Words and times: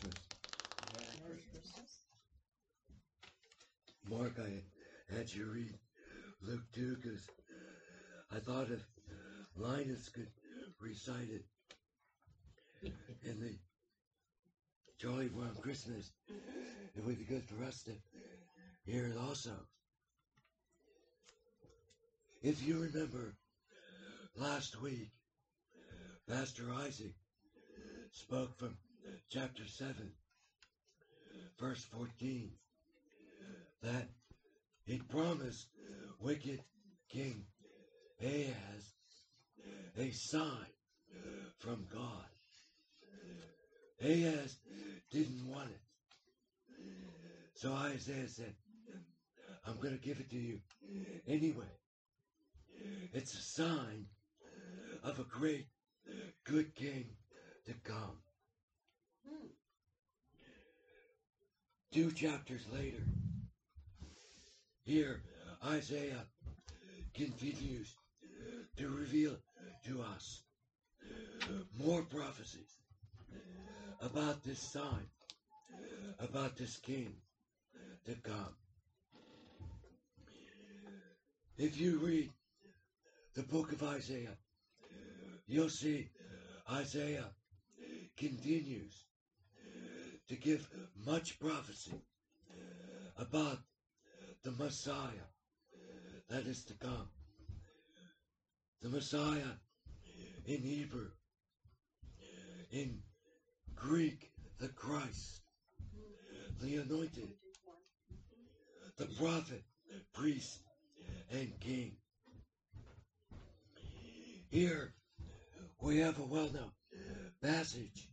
Christmas. 0.00 0.14
Mark, 4.08 4.32
I 4.38 5.14
had 5.14 5.32
you 5.32 5.46
read 5.46 5.74
Luke 6.42 6.60
2 6.74 6.96
because 6.96 7.22
I 8.30 8.38
thought 8.38 8.70
if 8.70 8.84
Linus 9.56 10.08
could 10.10 10.28
recite 10.80 11.28
it 11.30 11.44
in 13.24 13.40
the 13.40 13.56
Charlie 14.98 15.28
Brown 15.28 15.54
Christmas, 15.60 16.10
it 16.94 17.04
would 17.04 17.18
be 17.18 17.24
good 17.24 17.44
for 17.44 17.64
us 17.64 17.82
to 17.84 17.92
hear 18.84 19.06
it 19.06 19.16
also. 19.16 19.54
If 22.42 22.62
you 22.62 22.78
remember 22.78 23.34
last 24.36 24.80
week, 24.80 25.10
Pastor 26.28 26.64
Isaac 26.84 27.14
spoke 28.12 28.56
from 28.58 28.76
chapter 29.30 29.66
7, 29.66 29.94
verse 31.58 31.84
14, 31.84 32.50
that 33.82 34.08
he 34.84 34.98
promised 34.98 35.66
wicked 36.20 36.60
King 37.10 37.44
Ahaz 38.22 38.92
a 39.98 40.10
sign 40.10 40.66
from 41.58 41.86
God. 41.92 42.26
Ahaz 44.02 44.58
didn't 45.10 45.48
want 45.48 45.70
it. 45.70 45.80
So 47.54 47.72
Isaiah 47.72 48.28
said, 48.28 48.54
I'm 49.66 49.76
going 49.76 49.98
to 49.98 50.04
give 50.04 50.20
it 50.20 50.30
to 50.30 50.36
you 50.36 50.60
anyway. 51.26 51.64
It's 53.12 53.34
a 53.34 53.42
sign 53.42 54.06
of 55.02 55.18
a 55.18 55.24
great, 55.24 55.66
good 56.44 56.74
king 56.74 57.06
to 57.66 57.72
come. 57.84 58.18
Two 61.96 62.12
chapters 62.12 62.60
later, 62.74 63.02
here 64.84 65.22
Isaiah 65.64 66.26
continues 67.14 67.94
to 68.76 68.90
reveal 68.90 69.38
to 69.86 70.02
us 70.02 70.42
more 71.82 72.02
prophecies 72.02 72.76
about 74.02 74.44
this 74.44 74.58
sign, 74.58 75.06
about 76.18 76.54
this 76.58 76.76
king 76.76 77.14
to 78.04 78.14
come. 78.16 78.54
If 81.56 81.80
you 81.80 81.98
read 82.00 82.28
the 83.34 83.42
book 83.44 83.72
of 83.72 83.82
Isaiah, 83.82 84.36
you'll 85.46 85.70
see 85.70 86.10
Isaiah 86.70 87.30
continues 88.18 89.05
to 90.28 90.34
give 90.36 90.68
much 91.06 91.38
prophecy 91.38 91.92
uh, 92.50 93.22
about 93.22 93.58
uh, 93.58 94.32
the 94.42 94.50
Messiah 94.52 95.26
uh, 95.72 96.18
that 96.28 96.46
is 96.46 96.64
to 96.64 96.74
come. 96.74 97.08
The 98.82 98.88
Messiah 98.88 99.54
in 100.46 100.62
Hebrew, 100.62 101.08
in 102.70 102.98
Greek, 103.74 104.30
the 104.58 104.68
Christ, 104.68 105.42
the 106.60 106.76
anointed, 106.76 107.30
the 108.96 109.06
prophet, 109.06 109.62
priest, 110.12 110.60
and 111.32 111.52
king. 111.60 111.96
Here 114.50 114.94
we 115.80 115.98
have 115.98 116.18
a 116.18 116.24
well 116.24 116.50
known 116.52 116.70
passage. 117.42 118.08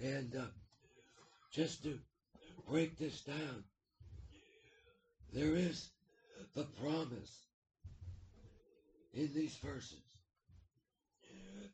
And 0.00 0.34
uh, 0.34 0.44
just 1.52 1.82
to 1.84 1.98
break 2.68 2.98
this 2.98 3.20
down, 3.22 3.64
there 5.32 5.54
is 5.54 5.90
the 6.54 6.64
promise 6.82 7.46
in 9.12 9.30
these 9.34 9.56
verses 9.56 10.02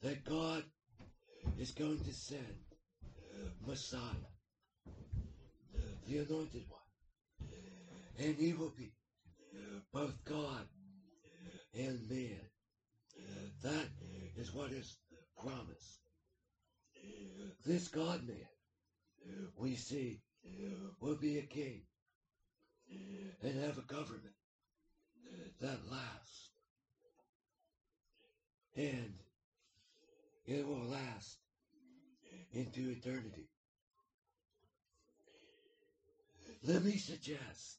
that 0.02 0.24
God 0.24 0.62
is 1.58 1.70
going 1.70 1.98
to 2.00 2.12
send 2.12 2.44
Messiah, 3.66 4.00
the 6.08 6.18
anointed 6.18 6.64
one, 6.68 7.48
and 8.18 8.36
he 8.36 8.52
will 8.52 8.72
be 8.76 8.92
both 9.92 10.14
God 10.24 10.66
and 11.74 12.00
man. 12.08 12.40
That 13.62 13.88
is 14.36 14.52
what 14.52 14.70
is 14.72 14.96
promised. 15.40 16.00
This 17.64 17.88
God 17.88 18.26
man 18.26 18.36
we 19.56 19.74
see 19.74 20.20
will 21.00 21.16
be 21.16 21.38
a 21.38 21.42
king 21.42 21.82
and 23.42 23.64
have 23.64 23.78
a 23.78 23.82
government 23.82 24.34
that 25.60 25.78
lasts. 25.90 26.50
And 28.76 29.14
it 30.46 30.66
will 30.66 30.84
last 30.84 31.38
into 32.52 32.90
eternity. 32.90 33.48
Let 36.62 36.84
me 36.84 36.96
suggest 36.96 37.78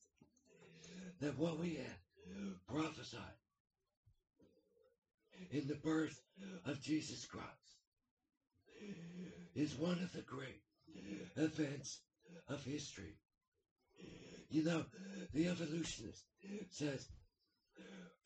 that 1.21 1.37
what 1.37 1.59
we 1.59 1.75
had 1.75 1.97
prophesied 2.67 3.21
in 5.51 5.67
the 5.67 5.75
birth 5.75 6.21
of 6.65 6.81
Jesus 6.81 7.25
Christ 7.25 7.45
is 9.55 9.75
one 9.75 9.99
of 10.03 10.11
the 10.13 10.21
great 10.21 10.61
events 11.35 11.99
of 12.47 12.63
history. 12.63 13.17
You 14.49 14.63
know, 14.63 14.85
the 15.33 15.47
evolutionist 15.47 16.23
says 16.71 17.07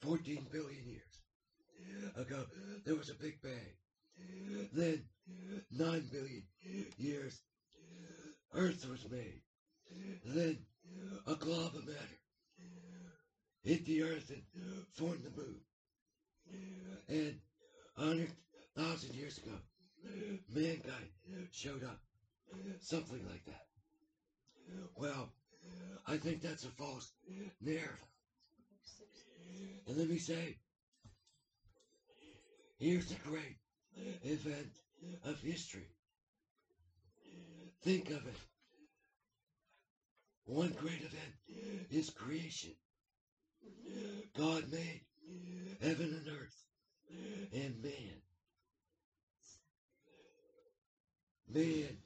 14 0.02 0.48
billion 0.52 0.86
years 0.86 1.22
ago 2.16 2.46
there 2.86 2.96
was 2.96 3.10
a 3.10 3.16
big 3.16 3.42
bang. 3.42 3.78
Then 4.74 5.04
9 5.72 6.10
billion 6.12 6.44
years 6.98 7.42
Earth 8.54 8.88
was 8.90 9.10
made. 9.10 9.42
Then 10.26 10.58
a 11.28 11.36
glob 11.36 11.76
of 11.76 11.86
matter 11.86 12.20
hit 13.64 13.86
the 13.86 14.04
Earth 14.04 14.30
and 14.30 14.44
formed 14.94 15.24
the 15.24 15.42
moon. 15.42 15.62
And 17.08 17.40
100,000 17.96 19.16
years 19.16 19.38
ago, 19.38 19.58
mankind 20.54 21.10
showed 21.52 21.84
up. 21.84 22.00
Something 22.80 23.26
like 23.30 23.46
that. 23.46 23.66
Well, 24.96 25.30
I 26.08 26.18
think 26.18 26.42
that's 26.42 26.66
a 26.66 26.70
false 26.70 27.12
narrative. 27.62 27.98
And 29.88 29.98
let 29.98 30.10
me 30.10 30.18
say, 30.18 30.58
here's 32.78 33.12
a 33.12 33.28
great 33.28 33.58
event 34.24 34.72
of 35.26 35.40
history. 35.42 35.88
Think 37.84 38.10
of 38.10 38.26
it. 38.28 38.40
One 40.46 40.76
great 40.80 41.02
event 41.02 41.88
is 41.90 42.10
creation. 42.10 42.72
God 44.38 44.72
made 44.72 45.02
heaven 45.82 46.22
and 46.26 46.28
earth 46.28 46.66
and 47.54 47.82
man. 47.82 48.22
Man 51.54 51.98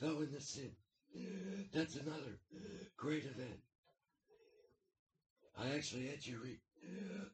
fell 0.00 0.20
into 0.20 0.40
sin. 0.40 0.70
That's 1.74 1.96
another 1.96 2.38
great 2.96 3.24
event. 3.24 3.60
I 5.58 5.74
actually 5.76 6.06
had 6.06 6.26
you 6.26 6.40
read 6.42 6.58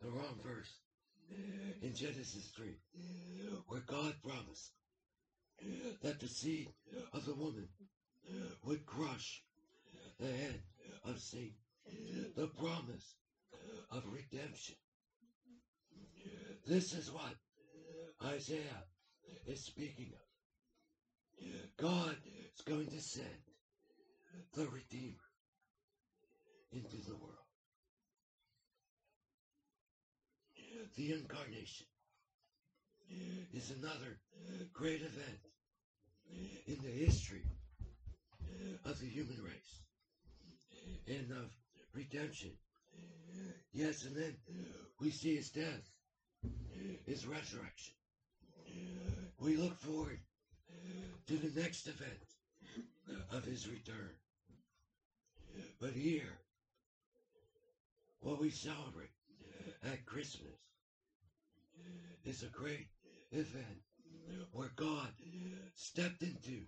the 0.03 0.11
wrong 0.11 0.41
verse 0.45 0.73
in 1.81 1.95
Genesis 1.95 2.51
3, 2.57 2.77
where 3.69 3.83
God 3.87 4.15
promised 4.23 4.73
that 6.03 6.19
the 6.19 6.27
seed 6.27 6.69
of 7.13 7.25
the 7.25 7.35
woman 7.35 7.69
would 8.65 8.85
crush 8.85 9.43
the 10.19 10.27
head 10.27 10.61
of 11.05 11.21
Satan. 11.21 11.55
The 12.37 12.49
promise 12.49 13.15
of 13.93 14.03
redemption. 14.13 14.77
This 16.67 16.93
is 16.95 17.11
what 17.13 17.35
Isaiah 18.25 18.85
is 19.47 19.65
speaking 19.65 20.13
of. 20.13 20.30
God 21.77 22.17
is 22.55 22.61
going 22.63 22.87
to 22.87 23.01
send 23.01 23.27
the 24.55 24.67
Redeemer 24.67 25.17
into 26.73 26.97
the 27.09 27.17
world. 27.17 27.35
The 30.97 31.13
incarnation 31.13 31.87
is 33.53 33.71
another 33.71 34.19
great 34.73 35.01
event 35.03 35.41
in 36.67 36.77
the 36.83 37.05
history 37.05 37.45
of 38.85 38.99
the 39.01 39.07
human 39.07 39.43
race 39.43 39.83
and 41.09 41.31
of 41.33 41.51
redemption. 41.95 42.51
Yes, 43.73 44.05
and 44.05 44.17
then 44.17 44.37
we 45.01 45.11
see 45.11 45.37
his 45.37 45.51
death, 45.51 45.91
his 47.07 47.27
resurrection. 47.27 47.95
We 49.39 49.57
look 49.57 49.77
forward 49.79 50.21
to 51.27 51.37
the 51.37 51.61
next 51.61 51.87
event 51.87 52.09
of 53.33 53.45
his 53.45 53.69
return. 53.69 54.11
But 55.81 55.93
here, 55.93 56.39
what 58.21 58.41
we 58.41 58.51
celebrate 58.51 59.11
at 59.85 60.05
Christmas 60.07 60.47
is 62.25 62.43
a 62.43 62.47
great 62.47 62.89
event 63.33 63.83
where 64.53 64.71
God 64.77 65.09
stepped 65.75 66.23
into 66.23 66.63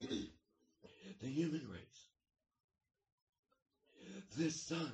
the 0.00 1.26
human 1.26 1.66
race. 1.70 2.08
This 4.36 4.60
Son 4.60 4.92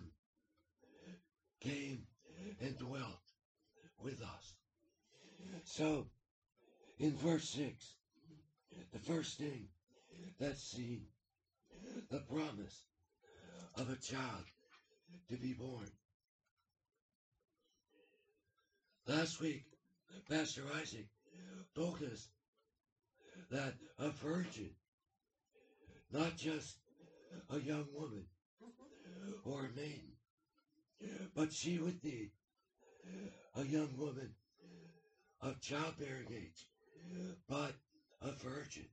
came 1.61 2.03
and 2.61 2.79
dwelt 2.79 3.23
with 4.03 4.21
us. 4.23 4.55
So, 5.65 6.07
in 6.99 7.13
verse 7.17 7.49
6, 7.51 7.95
the 8.93 8.99
first 8.99 9.39
thing 9.39 9.69
that's 10.39 10.63
seen, 10.63 11.03
the 12.11 12.21
promise 12.21 12.83
of 13.77 13.91
a 13.91 13.97
child 13.97 14.45
to 15.29 15.37
be 15.37 15.53
born. 15.55 15.91
Last 19.07 19.41
week, 19.41 19.65
Pastor 20.29 20.63
Isaac 20.81 21.07
told 21.75 22.03
us 22.03 22.29
that 23.51 23.75
a 23.99 24.11
virgin, 24.11 24.71
not 26.13 26.37
just 26.37 26.77
a 27.51 27.59
young 27.59 27.87
woman 27.95 28.25
or 29.45 29.61
a 29.61 29.77
maiden, 29.77 30.13
but 31.35 31.53
she 31.53 31.79
would 31.79 32.01
be 32.01 32.31
a 33.57 33.65
young 33.65 33.91
woman 33.99 34.31
of 35.41 35.61
childbearing 35.61 36.29
age, 36.31 36.67
but 37.49 37.73
a 38.25 38.33
virgin. 38.33 38.87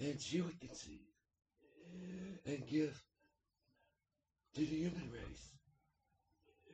And 0.00 0.20
she 0.20 0.40
would 0.40 0.58
conceive 0.60 1.00
and 2.46 2.66
give 2.66 3.02
to 4.54 4.60
the 4.60 4.66
human 4.66 5.10
race 5.12 5.50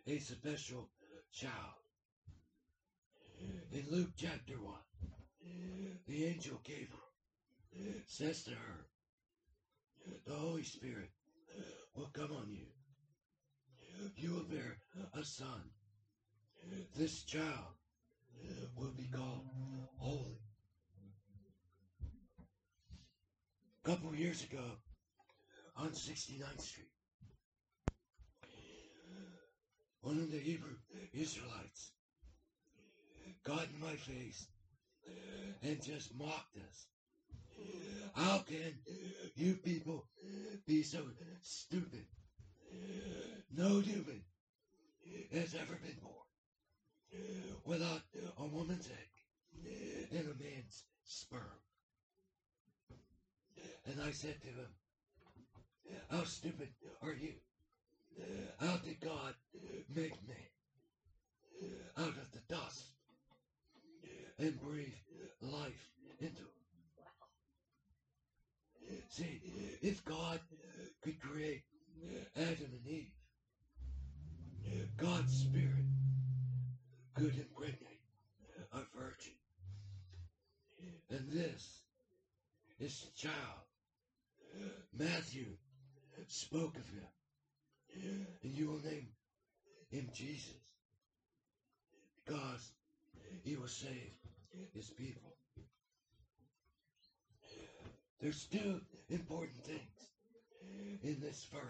a 0.06 0.18
special 0.18 0.88
child. 1.32 1.52
In 3.72 3.84
Luke 3.90 4.12
chapter 4.16 4.54
1, 4.54 4.74
the 6.06 6.24
angel 6.24 6.60
Gabriel 6.64 7.00
says 8.06 8.44
to 8.44 8.52
her, 8.52 8.86
The 10.26 10.34
Holy 10.34 10.62
Spirit 10.62 11.10
will 11.94 12.10
come 12.12 12.32
on 12.32 12.48
you. 12.48 12.66
You 14.16 14.30
will 14.34 14.44
bear 14.44 14.78
a 15.14 15.24
son. 15.24 15.70
This 16.96 17.24
child 17.24 17.74
will 18.76 18.92
be 18.96 19.08
called 19.12 19.44
Holy. 19.98 20.45
A 23.86 23.88
couple 23.88 24.16
years 24.16 24.42
ago, 24.42 24.64
on 25.76 25.90
69th 25.90 26.60
Street, 26.60 26.90
one 30.00 30.18
of 30.18 30.32
the 30.32 30.40
Hebrew 30.40 30.74
Israelites 31.14 31.92
got 33.44 33.68
in 33.72 33.80
my 33.80 33.94
face 33.94 34.48
and 35.62 35.80
just 35.80 36.18
mocked 36.18 36.56
us. 36.56 36.86
How 38.16 38.38
can 38.38 38.74
you 39.36 39.54
people 39.54 40.08
be 40.66 40.82
so 40.82 41.04
stupid? 41.42 42.06
No 43.56 43.78
human 43.78 44.20
has 45.32 45.54
ever 45.54 45.78
been 45.80 46.00
born 46.02 46.26
without 47.64 48.02
a 48.36 48.46
woman's 48.46 48.88
egg 48.88 50.10
and 50.10 50.26
a 50.26 50.42
man's 50.42 50.82
sperm. 51.04 51.60
And 53.86 54.00
I 54.02 54.10
said 54.10 54.40
to 54.42 54.48
him, 54.48 54.68
How 56.10 56.24
stupid 56.24 56.68
are 57.02 57.12
you? 57.12 57.34
How 58.58 58.76
did 58.78 59.00
God 59.00 59.34
make 59.94 60.16
me 60.26 60.34
out 61.98 62.08
of 62.08 62.32
the 62.32 62.54
dust 62.54 62.84
and 64.38 64.60
breathe 64.60 64.92
life 65.40 65.88
into 66.20 66.40
him? 66.40 66.48
See, 69.08 69.40
if 69.82 70.04
God 70.04 70.40
could 71.02 71.20
create 71.20 71.62
Adam 72.36 72.70
and 72.72 72.86
Eve, 72.86 73.12
God's 74.96 75.32
Spirit 75.32 75.86
could 77.14 77.34
impregnate 77.36 78.00
a 78.72 78.80
virgin. 78.98 79.32
And 81.10 81.30
this 81.30 81.80
is 82.80 83.00
the 83.02 83.28
child. 83.28 83.66
Matthew 84.96 85.46
spoke 86.28 86.76
of 86.76 86.88
him. 86.88 87.06
And 88.42 88.52
you 88.52 88.68
will 88.68 88.80
name 88.84 89.08
him 89.90 90.08
Jesus. 90.14 90.52
Because 92.24 92.72
he 93.44 93.56
will 93.56 93.68
save 93.68 94.12
his 94.74 94.90
people. 94.90 95.32
There's 98.20 98.46
two 98.46 98.80
important 99.10 99.64
things 99.64 100.10
in 101.02 101.20
this 101.20 101.46
verse. 101.52 101.62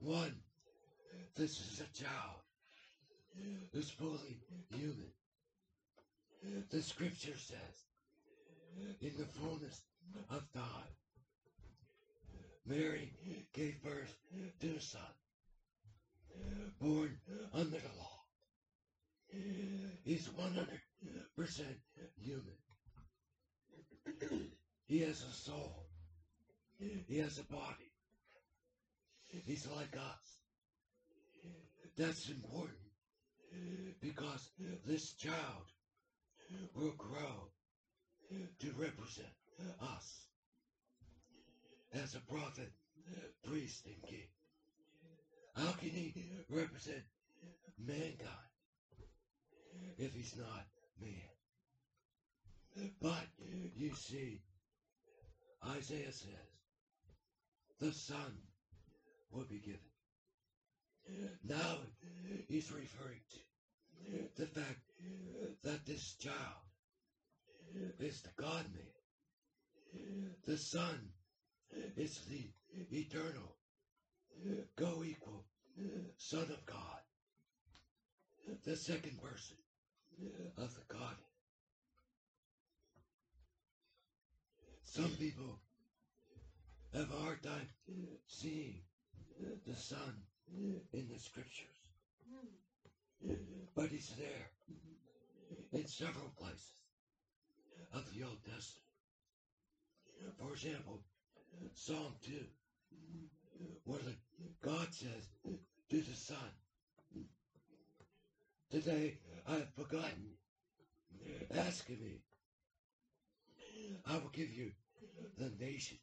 One, 0.00 0.34
this 1.36 1.52
is 1.52 1.80
a 1.80 2.02
child 2.02 2.40
who's 3.72 3.90
fully 3.90 4.40
human. 4.74 5.12
The 6.70 6.82
scripture 6.82 7.36
says, 7.36 7.84
in 9.00 9.12
the 9.18 9.26
fullness 9.26 9.82
of 10.30 10.42
God. 10.54 10.88
Mary 12.66 13.12
gave 13.52 13.82
birth 13.82 14.14
to 14.60 14.76
a 14.76 14.80
son, 14.80 15.00
born 16.80 17.18
under 17.52 17.78
the 17.78 17.98
law. 17.98 18.20
He's 20.04 20.28
100% 20.28 20.66
human. 22.20 22.44
he 24.86 25.00
has 25.00 25.22
a 25.22 25.32
soul. 25.32 25.86
He 26.78 27.18
has 27.18 27.38
a 27.38 27.44
body. 27.44 27.92
He's 29.28 29.66
like 29.76 29.96
us. 29.96 30.38
That's 31.96 32.28
important 32.28 32.78
because 34.00 34.50
this 34.86 35.12
child 35.14 35.66
will 36.74 36.94
grow 36.96 37.50
to 38.60 38.72
represent 38.78 39.28
us 39.96 40.26
as 41.92 42.14
a 42.14 42.20
prophet, 42.20 42.70
priest, 43.44 43.86
and 43.86 44.02
king. 44.08 44.28
How 45.56 45.72
can 45.72 45.90
he 45.90 46.14
represent 46.48 47.02
mankind 47.78 48.28
if 49.98 50.14
he's 50.14 50.36
not 50.36 50.66
man? 51.00 51.30
But 53.02 53.26
you 53.76 53.94
see, 53.94 54.40
Isaiah 55.66 56.12
says, 56.12 56.50
the 57.80 57.92
Son 57.92 58.38
will 59.32 59.44
be 59.44 59.58
given. 59.58 59.80
Now 61.44 61.78
he's 62.48 62.70
referring 62.70 63.20
to 63.32 64.42
the 64.42 64.46
fact 64.46 64.80
that 65.64 65.84
this 65.86 66.14
child 66.14 66.36
is 67.98 68.22
the 68.22 68.30
God 68.40 68.64
man. 68.72 68.99
The 70.46 70.56
Son 70.56 71.12
is 71.96 72.20
the 72.28 72.50
eternal, 72.90 73.56
co-equal 74.76 75.44
Son 76.16 76.50
of 76.50 76.66
God. 76.66 77.02
The 78.64 78.76
second 78.76 79.20
person 79.22 79.56
of 80.56 80.74
the 80.74 80.94
God. 80.94 81.16
Some 84.84 85.10
people 85.10 85.60
have 86.92 87.10
a 87.12 87.22
hard 87.22 87.42
time 87.42 87.68
seeing 88.26 88.82
the 89.66 89.76
Son 89.76 90.24
in 90.92 91.08
the 91.08 91.18
scriptures. 91.18 91.66
But 93.76 93.90
he's 93.90 94.12
there 94.18 94.50
in 95.72 95.86
several 95.86 96.32
places 96.36 96.72
of 97.94 98.04
the 98.12 98.24
Old 98.24 98.42
Testament. 98.44 98.89
For 100.38 100.52
example, 100.52 101.00
Psalm 101.74 102.14
2, 102.24 102.32
where 103.84 104.00
the, 104.00 104.14
God 104.62 104.88
says 104.92 105.28
to 105.90 105.96
the 105.96 106.16
Son, 106.16 106.36
Today 108.70 109.18
I 109.48 109.54
have 109.54 109.76
begotten. 109.76 110.36
Ask 111.56 111.88
me. 111.88 112.20
I 114.06 114.14
will 114.14 114.30
give 114.32 114.52
you 114.52 114.70
the 115.36 115.50
nations 115.58 116.00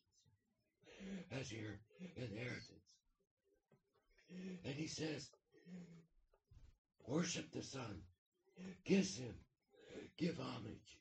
as 1.40 1.52
your 1.52 1.80
inheritance. 2.18 2.88
And 4.66 4.74
he 4.74 4.88
says, 4.88 5.30
worship 7.08 7.50
the 7.54 7.64
Son, 7.64 8.02
kiss 8.84 9.18
him, 9.18 9.34
give 10.18 10.38
homage, 10.38 11.00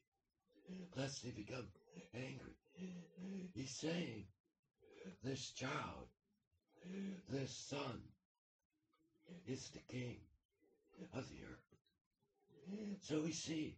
lest 0.97 1.25
he 1.25 1.33
become 1.33 1.67
angry 2.15 2.55
he's 3.55 3.71
saying 3.71 4.25
this 5.23 5.51
child, 5.51 6.09
this 7.29 7.51
son, 7.51 8.01
is 9.47 9.71
the 9.71 9.81
king 9.93 10.17
of 11.15 11.29
the 11.29 11.37
earth. 11.51 12.99
So 13.01 13.21
we 13.23 13.33
see 13.33 13.77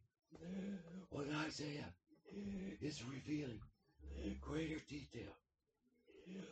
what 1.11 1.27
Isaiah 1.47 1.93
is 2.81 3.03
revealing 3.05 3.61
greater 4.41 4.81
detail 4.89 5.33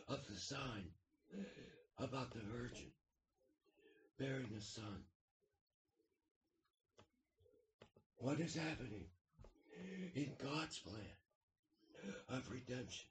of 0.07 0.19
the 0.27 0.39
sign 0.39 0.85
about 1.99 2.31
the 2.31 2.41
virgin 2.51 2.91
bearing 4.17 4.49
a 4.57 4.61
son. 4.61 5.03
What 8.17 8.39
is 8.39 8.55
happening 8.55 9.05
in 10.15 10.31
God's 10.41 10.79
plan 10.79 11.15
of 12.29 12.49
redemption? 12.51 13.07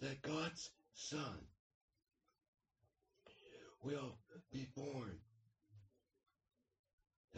That 0.00 0.22
God's 0.22 0.70
son 0.94 1.46
will 3.82 4.16
be 4.52 4.66
born 4.76 5.18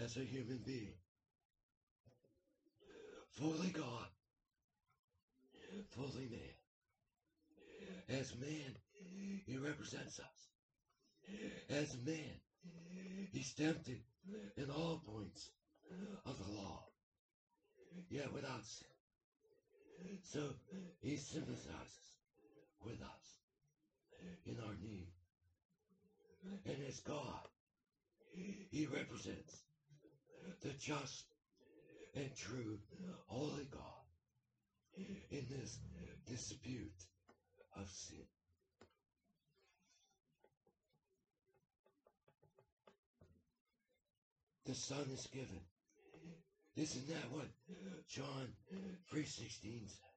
as 0.02 0.17
a 0.17 0.21
human 0.21 0.61
being, 0.64 0.95
fully 3.33 3.69
God, 3.69 4.07
fully 5.91 6.29
man. 6.31 6.59
As 8.21 8.35
man, 8.41 8.76
he 9.47 9.57
represents 9.57 10.21
us. 10.21 10.49
As 11.71 11.97
man, 12.05 12.41
he's 13.33 13.52
tempted 13.55 14.00
in 14.57 14.71
all 14.71 15.02
points 15.07 15.50
of 16.26 16.38
the 16.38 16.52
law, 16.52 16.85
yet 18.11 18.33
without 18.33 18.64
sin. 18.64 18.92
So 20.23 20.41
he 21.01 21.17
sympathizes 21.17 22.13
with 22.85 23.01
us 23.03 23.23
in 24.47 24.57
our 24.67 24.75
need. 24.83 25.09
And 26.67 26.77
as 26.89 27.01
God, 27.01 27.49
he 28.71 28.87
represents 28.87 29.63
the 30.63 30.71
just 30.79 31.25
and 32.15 32.31
true 32.37 32.79
holy 33.27 33.69
God 33.71 34.03
in 35.31 35.47
this 35.49 35.79
dispute 36.27 37.07
of 37.77 37.89
sin. 37.89 38.27
The 44.67 44.75
Son 44.75 45.07
is 45.13 45.27
given. 45.27 45.61
Isn't 46.76 47.09
that 47.09 47.31
what 47.31 47.49
John 48.09 48.49
3.16 49.12 49.88
said? 49.88 50.12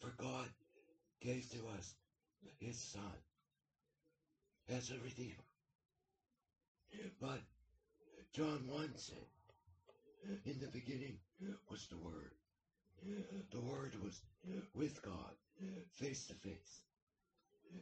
For 0.00 0.12
God 0.16 0.48
gave 1.20 1.50
to 1.50 1.58
us 1.78 1.94
his 2.58 2.80
Son 2.80 3.02
as 4.70 4.90
a 4.90 4.94
Redeemer. 5.04 5.44
But 7.20 7.40
John 8.32 8.66
1 8.66 8.90
said, 8.96 9.26
in 10.46 10.58
the 10.60 10.68
beginning 10.68 11.18
was 11.70 11.86
the 11.88 11.98
Word. 11.98 12.32
The 13.50 13.60
Word 13.60 13.94
was 14.02 14.20
with 14.74 15.02
God, 15.02 15.34
face 15.92 16.26
to 16.28 16.34
face. 16.34 16.80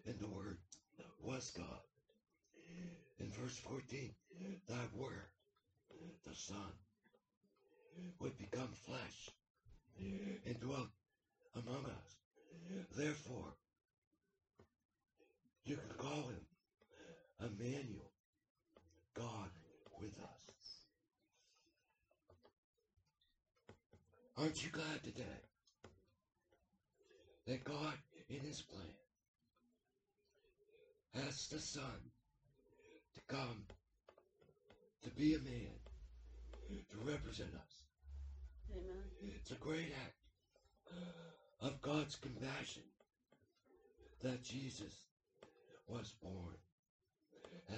And 0.07 0.19
the 0.19 0.29
Word 0.29 0.59
was 1.23 1.53
God. 1.57 1.83
In 3.21 3.31
verse 3.31 3.57
14, 3.59 4.11
that 4.69 4.97
Word, 4.97 5.31
the 6.27 6.35
Son, 6.35 6.73
would 8.21 8.37
become 8.39 8.69
flesh 8.87 9.31
and 10.47 10.61
dwelt 10.61 10.89
among 11.55 11.85
us. 11.87 12.17
Therefore, 12.97 13.55
you 15.65 15.77
can 15.77 15.97
call 15.97 16.29
him 16.29 16.47
Emmanuel, 17.41 18.11
God 19.15 19.51
with 20.01 20.19
us. 20.21 20.39
Aren't 24.37 24.65
you 24.65 24.71
glad 24.71 25.03
today 25.03 25.23
that 27.47 27.65
God, 27.65 27.95
in 28.29 28.41
His 28.41 28.63
plan, 28.63 28.85
has 31.25 31.49
the 31.49 31.59
Son 31.59 31.83
to 33.15 33.21
come 33.35 33.65
to 35.03 35.11
be 35.11 35.35
a 35.35 35.39
man, 35.39 35.75
to 36.69 36.99
represent 37.05 37.51
us? 37.55 37.78
Amen. 38.73 39.35
It's 39.37 39.51
a 39.51 39.55
great 39.55 39.93
act 40.05 40.15
of 41.61 41.81
God's 41.83 42.17
compassion 42.17 42.83
that 44.23 44.43
Jesus 44.43 44.95
was 45.87 46.13
born 46.23 46.57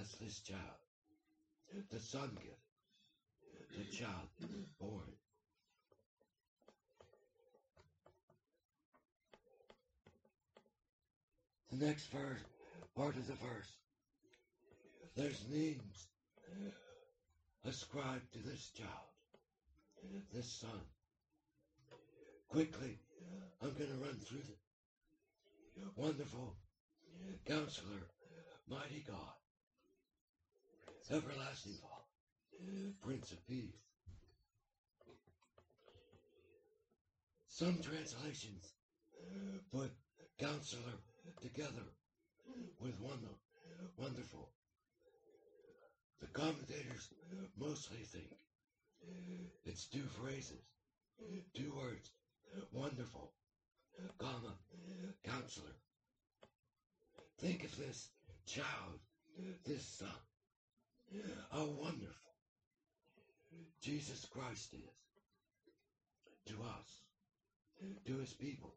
as 0.01 0.13
this 0.21 0.41
child, 0.41 0.61
the 1.91 2.01
Son 2.01 2.31
given, 2.37 3.79
the 3.79 3.97
child 3.97 4.29
born. 4.81 5.13
The 11.73 11.87
next 11.87 12.11
verse, 12.11 12.41
part 12.97 13.17
of 13.17 13.27
the 13.29 13.35
verse, 13.35 13.77
there's 15.17 15.45
names 15.51 16.09
ascribed 17.65 18.33
to 18.33 18.39
this 18.41 18.71
child, 18.77 18.89
this 20.33 20.51
son. 20.61 20.81
Quickly, 22.49 22.99
I'm 23.63 23.73
going 23.75 23.91
to 23.91 24.05
run 24.05 24.19
through 24.19 24.39
them. 24.39 25.91
Wonderful 25.97 26.57
Counselor, 27.47 28.03
Mighty 28.69 29.05
God, 29.07 29.35
Everlasting 31.11 31.79
Father, 31.81 32.93
Prince 33.03 33.33
of 33.33 33.47
Peace. 33.47 33.75
Some 37.49 37.79
translations 37.83 38.73
put 39.73 39.91
Counselor 40.39 40.99
together 41.43 41.85
with 42.81 42.99
wonder, 43.01 43.35
wonderful. 43.97 44.51
The 46.21 46.27
commentators 46.29 47.09
mostly 47.59 47.99
think 47.99 48.31
it's 49.65 49.87
two 49.87 50.07
phrases, 50.23 50.63
two 51.55 51.73
words, 51.77 52.11
wonderful, 52.73 53.33
comma, 54.19 54.55
counselor. 55.25 55.75
Think 57.39 57.65
of 57.65 57.77
this 57.77 58.09
child, 58.47 59.01
this 59.65 59.85
son, 59.85 60.09
how 61.51 61.65
wonderful 61.65 62.15
Jesus 63.83 64.27
Christ 64.27 64.75
is 64.75 66.53
to 66.53 66.55
us, 66.63 67.03
to 68.07 68.19
his 68.19 68.33
people. 68.33 68.75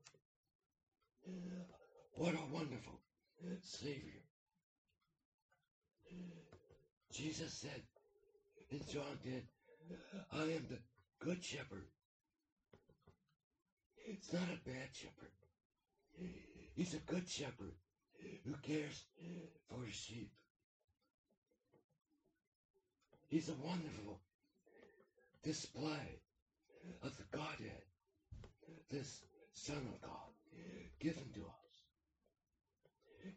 What 2.15 2.35
a 2.35 2.53
wonderful 2.53 2.99
Savior. 3.61 4.21
Jesus 7.11 7.53
said 7.53 7.81
in 8.69 8.79
John 8.91 9.17
10, 9.23 9.41
I 10.31 10.41
am 10.41 10.65
the 10.69 10.79
good 11.19 11.43
shepherd. 11.43 11.85
It's 14.05 14.33
not 14.33 14.43
a 14.43 14.69
bad 14.69 14.89
shepherd. 14.91 15.31
He's 16.75 16.93
a 16.93 17.11
good 17.11 17.29
shepherd 17.29 17.73
who 18.45 18.53
cares 18.61 19.03
for 19.69 19.83
his 19.85 19.95
sheep. 19.95 20.31
He's 23.29 23.49
a 23.49 23.53
wonderful 23.53 24.19
display 25.43 26.19
of 27.01 27.15
the 27.17 27.23
Godhead, 27.35 27.83
this 28.91 29.21
Son 29.53 29.77
of 29.77 30.01
God, 30.01 30.33
given 30.99 31.23
to 31.35 31.41
us 31.41 31.73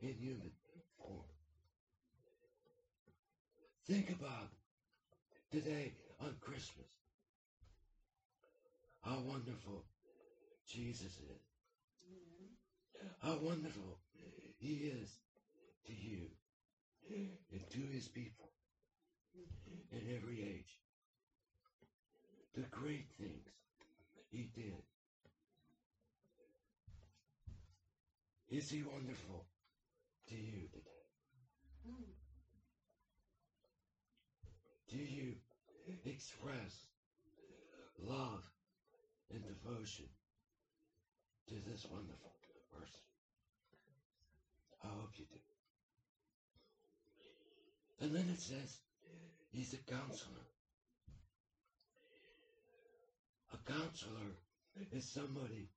in 0.02 0.14
human 0.14 0.50
form. 0.98 1.24
Think 3.86 4.10
about 4.10 4.50
today 5.50 5.92
on 6.20 6.34
Christmas. 6.40 6.86
How 9.02 9.18
wonderful 9.24 9.84
Jesus 10.68 11.12
is. 11.12 11.42
How 13.22 13.38
wonderful 13.40 13.98
he 14.58 14.90
is 15.00 15.08
to 15.86 15.92
you 15.92 16.26
and 17.52 17.60
to 17.70 17.80
his 17.92 18.08
people 18.08 18.50
in 19.92 20.00
every 20.16 20.42
age. 20.42 20.80
The 22.54 22.62
great 22.70 23.06
things 23.18 23.48
he 24.30 24.50
did. 24.54 24.82
Is 28.48 28.70
he 28.70 28.82
wonderful 28.82 29.44
to 30.28 30.34
you 30.34 30.68
today? 30.72 30.96
Do 34.90 34.98
you 34.98 35.34
express 36.06 36.86
love 38.04 38.42
and 39.32 39.42
devotion 39.42 40.06
to 41.48 41.54
this 41.68 41.86
wonderful 41.90 42.32
person. 42.72 43.00
I 44.84 44.88
hope 44.88 45.10
you 45.16 45.24
do. 45.24 45.40
And 48.04 48.14
then 48.14 48.28
it 48.32 48.40
says 48.40 48.76
he's 49.52 49.74
a 49.74 49.90
counselor. 49.90 50.46
A 53.54 53.72
counselor 53.72 54.36
is 54.92 55.04
somebody 55.04 55.68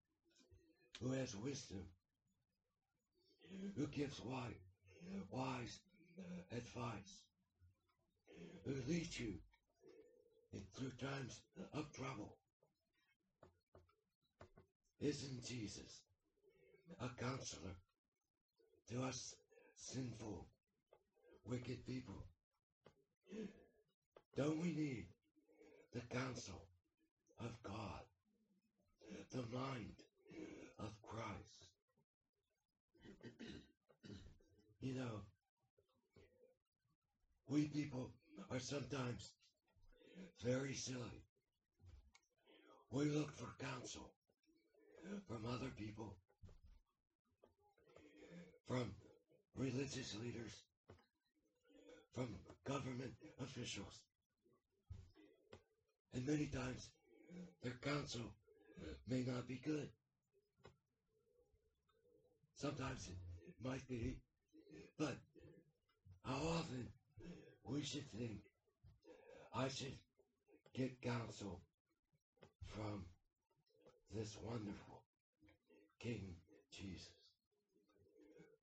who 1.01 1.11
has 1.11 1.35
wisdom, 1.35 1.85
who 3.77 3.87
gives 3.87 4.19
wise, 4.21 4.65
wise 5.31 5.79
advice, 6.51 7.23
who 8.65 8.73
leads 8.91 9.19
you 9.19 9.33
in 10.53 10.61
through 10.75 10.91
times 11.07 11.39
of 11.73 11.91
trouble. 11.93 12.35
Isn't 14.99 15.45
Jesus 15.45 16.01
a 16.99 17.09
counselor 17.21 17.75
to 18.89 19.03
us 19.03 19.35
sinful, 19.75 20.45
wicked 21.45 21.85
people? 21.85 22.25
Don't 24.35 24.61
we 24.61 24.73
need 24.73 25.05
the 25.93 26.01
counsel 26.15 26.61
of 27.39 27.51
God, 27.63 28.03
the 29.31 29.43
mind 29.53 29.95
of 30.79 30.89
Christ? 31.01 31.59
you 34.81 34.93
know, 34.93 35.21
we 37.49 37.65
people 37.65 38.11
are 38.51 38.59
sometimes 38.59 39.31
very 40.43 40.73
silly. 40.73 41.23
We 42.91 43.05
look 43.05 43.31
for 43.37 43.47
counsel 43.63 44.09
from 45.27 45.45
other 45.45 45.69
people, 45.77 46.15
from 48.67 48.91
religious 49.55 50.15
leaders, 50.21 50.51
from 52.13 52.35
government 52.65 53.13
officials. 53.41 54.01
And 56.13 56.25
many 56.25 56.47
times 56.47 56.89
their 57.61 57.77
counsel 57.83 58.33
may 59.07 59.23
not 59.27 59.47
be 59.47 59.61
good. 59.63 59.89
Sometimes 62.55 63.07
it 63.07 63.67
might 63.67 63.87
be, 63.87 64.17
but 64.97 65.15
how 66.25 66.35
often 66.35 66.87
we 67.63 67.83
should 67.83 68.09
think 68.11 68.39
I 69.55 69.67
should 69.67 69.93
get 70.79 71.01
counsel 71.01 71.59
from 72.67 73.03
this 74.15 74.37
wonderful 74.41 75.01
King 75.99 76.35
Jesus, 76.71 77.09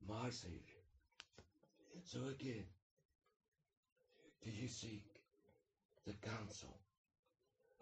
my 0.08 0.30
Savior. 0.30 0.80
So 2.04 2.20
again, 2.30 2.64
do 4.42 4.50
you 4.50 4.66
seek 4.66 5.04
the 6.06 6.14
counsel 6.26 6.78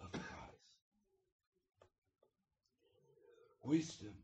of 0.03 0.11
Christ? 0.11 0.81
Wisdom 3.63 4.17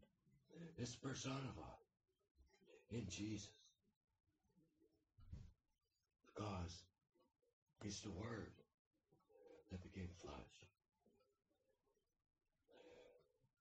is 0.76 0.96
personified 0.96 1.84
in 2.90 3.06
Jesus 3.08 3.46
because 6.26 6.82
He's 7.80 8.00
the 8.00 8.10
Word 8.10 8.50
that 9.70 9.82
became 9.82 10.08
flesh. 10.22 10.34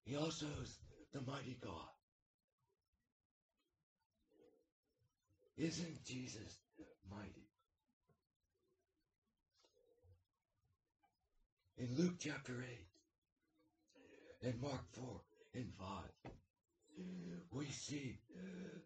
He 0.05 0.15
also 0.15 0.47
is 0.63 0.77
the 1.13 1.21
mighty 1.21 1.57
God. 1.63 1.89
Isn't 5.57 6.03
Jesus 6.05 6.57
mighty? 7.12 7.49
In 11.77 11.95
Luke 11.97 12.15
chapter 12.19 12.53
8 14.41 14.49
and 14.49 14.62
Mark 14.62 14.81
4 14.93 15.05
and 15.55 15.71
5, 16.23 16.31
we 17.51 17.65
see 17.65 18.17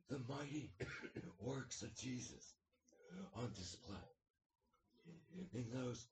the 0.09 0.19
mighty 0.27 0.71
works 1.39 1.83
of 1.83 1.95
Jesus 1.95 2.53
on 3.35 3.49
display 3.55 3.95
in 5.53 5.65
those 5.73 6.05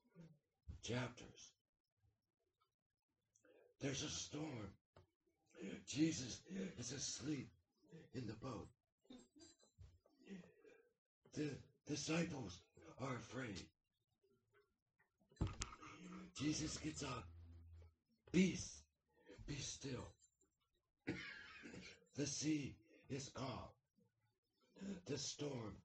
chapters. 0.83 1.51
There's 3.81 4.03
a 4.03 4.09
storm. 4.09 4.69
Jesus 5.87 6.39
is 6.79 6.91
asleep 6.91 7.49
in 8.13 8.27
the 8.27 8.33
boat. 8.33 8.67
The 11.33 11.49
disciples 11.87 12.59
are 13.01 13.15
afraid. 13.15 13.61
Jesus 16.39 16.77
gets 16.77 17.03
up. 17.03 17.25
Peace, 18.31 18.81
be 19.47 19.55
still. 19.55 20.07
The 22.15 22.25
sea 22.25 22.75
is 23.09 23.29
calm. 23.33 23.69
The 25.05 25.17
storm, 25.17 25.75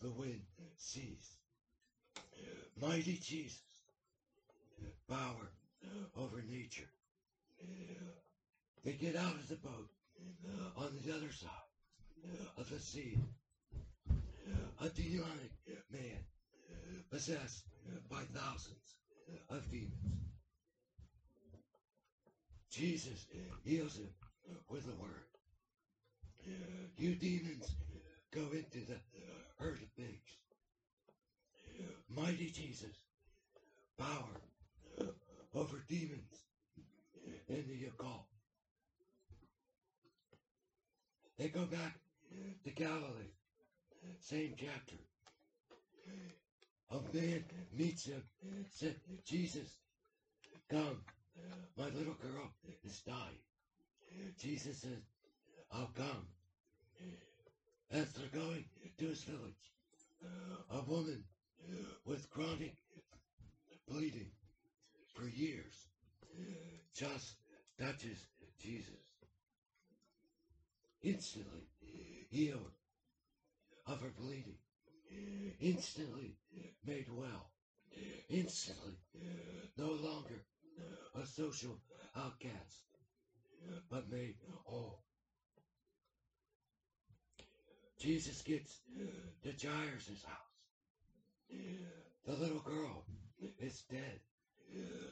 the 0.00 0.10
wind 0.10 0.42
cease. 0.76 1.36
Mighty 2.80 3.18
Jesus, 3.22 3.60
power 5.08 5.50
over 6.16 6.42
nature. 6.48 6.88
They 8.84 8.92
get 8.92 9.16
out 9.16 9.34
of 9.34 9.48
the 9.48 9.56
boat 9.56 9.90
on 10.76 10.98
the 11.04 11.12
other 11.14 11.32
side 11.32 11.50
of 12.58 12.68
the 12.70 12.78
sea. 12.78 13.18
A 14.80 14.88
demonic 14.88 15.52
man 15.90 16.24
possessed 17.10 17.64
by 18.10 18.22
thousands 18.34 18.96
of 19.48 19.70
demons. 19.70 19.92
Jesus 22.70 23.26
heals 23.64 23.96
him 23.96 24.08
with 24.68 24.84
the 24.84 24.94
word. 24.94 25.28
You 26.98 27.14
demons 27.14 27.76
go 28.32 28.42
into 28.52 28.84
the 28.86 28.98
herd 29.58 29.80
of 29.80 29.96
pigs. 29.96 30.38
Mighty 32.08 32.50
Jesus, 32.50 32.96
power 33.98 34.40
over 35.54 35.84
demons 35.88 36.44
in 37.48 37.64
the 37.68 37.86
occult. 37.86 38.26
They 41.38 41.48
go 41.48 41.64
back 41.64 41.98
to 42.64 42.70
Galilee, 42.70 43.34
same 44.20 44.54
chapter. 44.58 44.96
A 46.90 47.00
man 47.16 47.44
meets 47.76 48.06
him, 48.06 48.22
said, 48.70 48.96
Jesus, 49.26 49.78
come, 50.70 51.00
my 51.76 51.86
little 51.86 52.14
girl 52.14 52.50
is 52.84 53.00
dying. 53.00 53.40
Jesus 54.38 54.78
says, 54.82 55.02
I'll 55.72 55.90
come. 55.96 56.26
As 57.90 58.12
they're 58.12 58.40
going 58.40 58.64
to 58.98 59.04
his 59.06 59.22
village, 59.24 59.72
a 60.70 60.80
woman 60.88 61.24
with 62.06 62.30
chronic 62.30 62.74
bleeding 63.88 64.30
for 65.14 65.28
years 65.28 65.88
just 66.94 67.36
touches 67.78 68.18
Jesus. 68.60 68.92
Instantly 71.02 71.68
healed 72.30 72.72
of 73.86 74.00
her 74.00 74.12
bleeding. 74.18 74.58
Instantly 75.60 76.36
made 76.86 77.06
well. 77.10 77.50
Instantly 78.28 78.98
no 79.76 79.86
longer 79.86 80.44
a 81.14 81.26
social 81.26 81.78
outcast, 82.16 82.84
but 83.90 84.10
made 84.10 84.34
whole. 84.64 85.04
Jesus 88.00 88.42
gets 88.42 88.80
to 89.42 89.66
Jairus' 89.66 90.24
house. 90.26 90.54
The 92.26 92.32
little 92.32 92.60
girl 92.60 93.04
is 93.60 93.82
dead. 93.90 94.20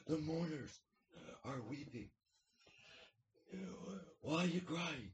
The 0.07 0.17
mourners 0.17 0.79
are 1.45 1.61
weeping. 1.69 2.09
Uh, 3.53 3.57
why 4.21 4.43
are 4.43 4.47
you 4.47 4.61
crying? 4.61 5.11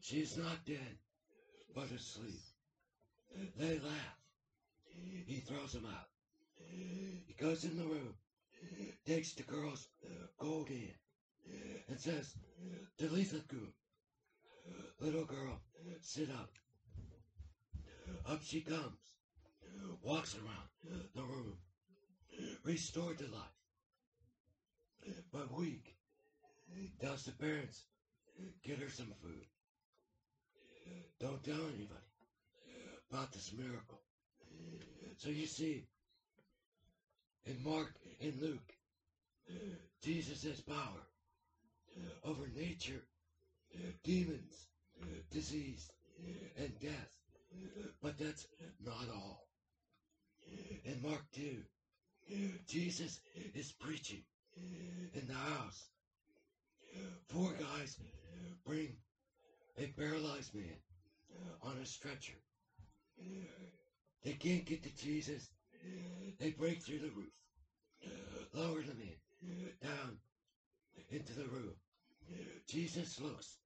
She's 0.00 0.36
not 0.36 0.64
dead, 0.66 0.98
but 1.74 1.90
asleep. 1.90 2.40
They 3.58 3.78
laugh. 3.78 4.18
He 5.26 5.40
throws 5.40 5.72
them 5.72 5.86
out. 5.86 6.08
He 6.70 7.34
goes 7.40 7.64
in 7.64 7.76
the 7.76 7.84
room, 7.84 8.14
takes 9.06 9.32
the 9.34 9.42
girl's 9.42 9.88
uh, 10.04 10.26
gold 10.38 10.68
in, 10.70 10.90
uh, 11.48 11.78
and 11.88 11.98
says, 11.98 12.34
Talitha 12.98 13.40
kum. 13.48 13.72
Little 15.00 15.24
girl, 15.24 15.60
sit 16.00 16.30
up. 16.30 16.50
Up 18.26 18.40
she 18.42 18.60
comes, 18.60 19.00
walks 20.02 20.36
around 20.36 21.02
the 21.14 21.22
room, 21.22 21.56
restored 22.64 23.18
to 23.18 23.24
life, 23.24 23.62
but 25.32 25.52
weak 25.56 25.96
tells 27.00 27.24
the 27.24 27.32
parents, 27.32 27.84
get 28.64 28.78
her 28.78 28.90
some 28.90 29.12
food. 29.22 29.46
Don't 31.20 31.42
tell 31.44 31.54
anybody 31.54 32.10
about 33.10 33.32
this 33.32 33.52
miracle. 33.56 34.00
So 35.18 35.28
you 35.28 35.46
see, 35.46 35.86
in 37.44 37.62
Mark 37.62 37.92
and 38.20 38.40
Luke, 38.40 38.72
Jesus 40.02 40.44
has 40.44 40.60
power 40.60 41.06
over 42.24 42.48
nature, 42.56 43.02
demons, 44.02 44.66
disease, 45.30 45.90
and 46.58 46.72
death. 46.80 47.18
But 48.02 48.18
that's 48.18 48.46
not 48.84 49.08
all. 49.14 49.46
In 50.84 51.02
Mark 51.02 51.22
2, 51.34 51.62
Jesus 52.66 53.20
is 53.54 53.72
preaching 53.72 54.22
in 55.14 55.26
the 55.26 55.34
house. 55.34 55.86
Four 57.28 57.52
guys 57.52 57.96
bring 58.66 58.88
a 59.78 59.86
paralyzed 59.98 60.54
man 60.54 60.76
on 61.62 61.78
a 61.78 61.86
stretcher. 61.86 62.38
They 64.24 64.32
can't 64.32 64.64
get 64.64 64.82
to 64.82 64.96
Jesus. 64.96 65.48
They 66.38 66.50
break 66.50 66.82
through 66.82 67.00
the 67.00 67.10
roof, 67.10 67.32
lower 68.54 68.80
the 68.82 68.94
man 68.94 69.72
down 69.82 70.18
into 71.10 71.32
the 71.32 71.46
room. 71.46 71.74
Jesus 72.68 73.20
looks 73.20 73.56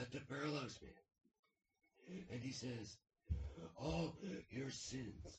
at 0.00 0.10
the 0.12 0.20
paralyzed 0.20 0.82
man 0.82 2.26
and 2.30 2.42
he 2.42 2.52
says, 2.52 2.96
All 3.76 4.14
your 4.50 4.70
sins 4.70 5.38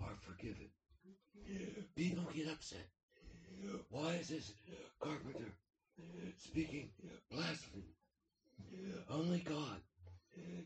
are 0.00 0.16
forgiven. 0.20 0.68
People 1.96 2.24
get 2.34 2.48
upset. 2.48 2.86
Why 3.90 4.14
is 4.14 4.28
this 4.28 4.52
carpenter 5.00 5.52
speaking 6.38 6.90
blasphemy? 7.30 7.94
Only 9.10 9.40
God 9.40 9.80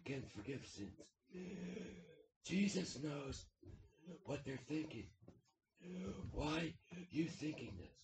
can 0.05 0.23
forgive 0.37 0.65
sins. 0.67 1.01
Jesus 2.45 2.99
knows 3.03 3.47
what 4.25 4.45
they're 4.45 4.59
thinking. 4.69 5.07
Why 6.33 6.75
you 7.11 7.25
thinking 7.27 7.73
this? 7.79 7.99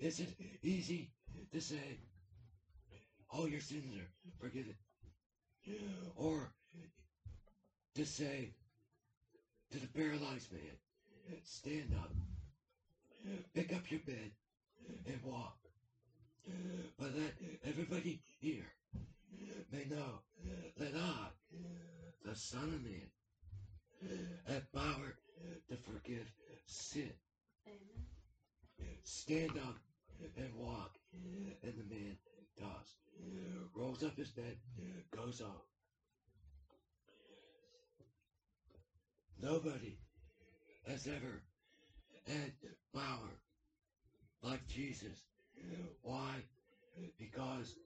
Is 0.00 0.20
it 0.20 0.28
easy 0.62 1.12
to 1.52 1.60
say, 1.60 2.00
all 3.30 3.48
your 3.48 3.60
sins 3.60 3.96
are 3.96 4.10
forgiven? 4.40 4.74
Or 6.16 6.52
to 7.94 8.04
say 8.04 8.54
to 9.72 9.78
the 9.78 9.86
paralyzed 9.88 10.52
man, 10.52 10.78
stand 11.44 11.94
up, 11.96 12.10
pick 13.54 13.72
up 13.74 13.90
your 13.90 14.00
bed, 14.00 14.32
and 15.06 15.22
walk. 15.24 15.58
But 16.98 17.14
that 17.14 17.34
everybody 17.64 18.22
here 18.40 18.72
may 19.70 19.84
know 19.90 20.22
that 20.78 20.94
I, 20.94 21.28
the 22.24 22.34
Son 22.34 22.64
of 22.64 22.82
Man, 22.82 23.10
have 24.46 24.72
power 24.72 25.16
to 25.68 25.76
forgive 25.76 26.26
sin. 26.66 27.12
Stand 29.04 29.58
up 29.58 29.76
and 30.36 30.54
walk. 30.56 30.98
And 31.62 31.74
the 31.76 31.94
man 31.94 32.16
does. 32.58 32.96
Rolls 33.74 34.02
up 34.02 34.16
his 34.16 34.30
bed, 34.30 34.56
goes 35.14 35.40
on. 35.40 35.60
Nobody 39.40 39.96
has 40.88 41.06
ever 41.06 41.42
had 42.26 42.52
power 42.94 43.30
like 44.42 44.66
Jesus. 44.66 45.24
Why? 46.02 46.34
Because 47.18 47.76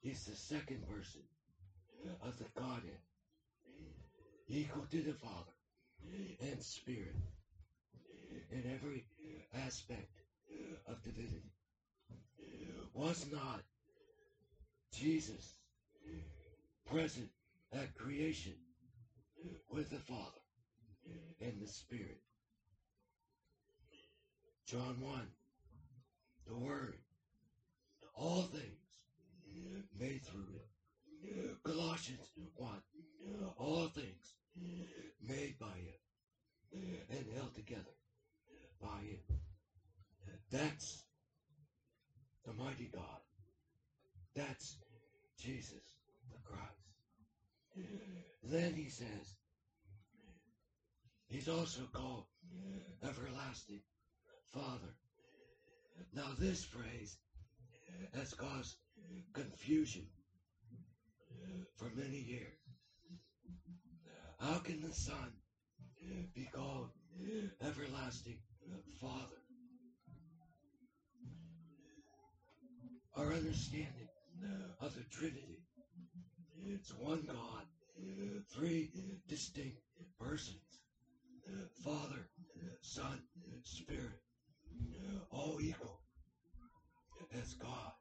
he's 0.00 0.24
the 0.24 0.36
second 0.36 0.86
person 0.88 1.22
of 2.22 2.38
the 2.38 2.44
Godhead, 2.54 3.00
equal 4.48 4.84
to 4.90 5.02
the 5.02 5.14
Father 5.14 5.52
and 6.40 6.62
Spirit 6.62 7.16
in 8.52 8.64
every 8.74 9.06
aspect 9.66 10.20
of 10.86 11.02
divinity. 11.02 11.52
Was 12.92 13.26
not 13.32 13.60
Jesus 14.92 15.54
present 16.90 17.28
at 17.72 17.94
creation 17.96 18.54
with 19.70 19.88
the 19.90 19.98
Father 19.98 20.40
and 21.40 21.60
the 21.60 21.68
Spirit? 21.68 22.20
John 24.66 25.00
1, 25.00 25.20
the 26.46 26.56
Word, 26.56 26.98
all 28.14 28.42
things 28.42 29.00
made 29.98 30.22
through 30.24 30.40
him. 30.40 31.56
Colossians 31.64 32.28
1, 32.56 32.82
all 33.58 33.88
things 33.88 34.34
made 35.26 35.58
by 35.58 35.66
him 35.66 36.00
and 37.10 37.26
held 37.34 37.54
together 37.54 37.96
by 38.80 39.00
him. 39.00 39.40
That's 40.50 41.04
the 42.46 42.52
mighty 42.52 42.90
God. 42.92 43.22
That's 44.34 44.76
Jesus 45.38 45.96
the 46.30 46.38
Christ. 46.44 46.72
Then 48.42 48.74
he 48.74 48.88
says, 48.88 49.37
also 51.48 51.82
called 51.92 52.24
everlasting 53.02 53.80
Father. 54.52 54.94
Now 56.14 56.28
this 56.38 56.64
phrase 56.64 57.16
has 58.14 58.34
caused 58.34 58.76
confusion 59.32 60.06
for 61.76 61.90
many 61.96 62.18
years. 62.18 62.58
How 64.38 64.58
can 64.58 64.80
the 64.80 64.92
Son 64.92 65.32
be 66.34 66.48
called 66.52 66.90
everlasting 67.62 68.38
Father? 69.00 69.42
Our 73.16 73.32
understanding 73.32 74.08
of 74.80 74.94
the 74.94 75.04
Trinity. 75.10 75.62
It's 76.66 76.92
one 76.94 77.22
God, 77.26 77.64
three 78.54 78.90
distinct 79.28 79.78
persons. 80.20 80.60
Father, 81.84 82.28
Son, 82.80 83.22
Spirit, 83.64 84.20
all 85.30 85.58
equal 85.60 86.00
as 87.40 87.54
God. 87.54 87.92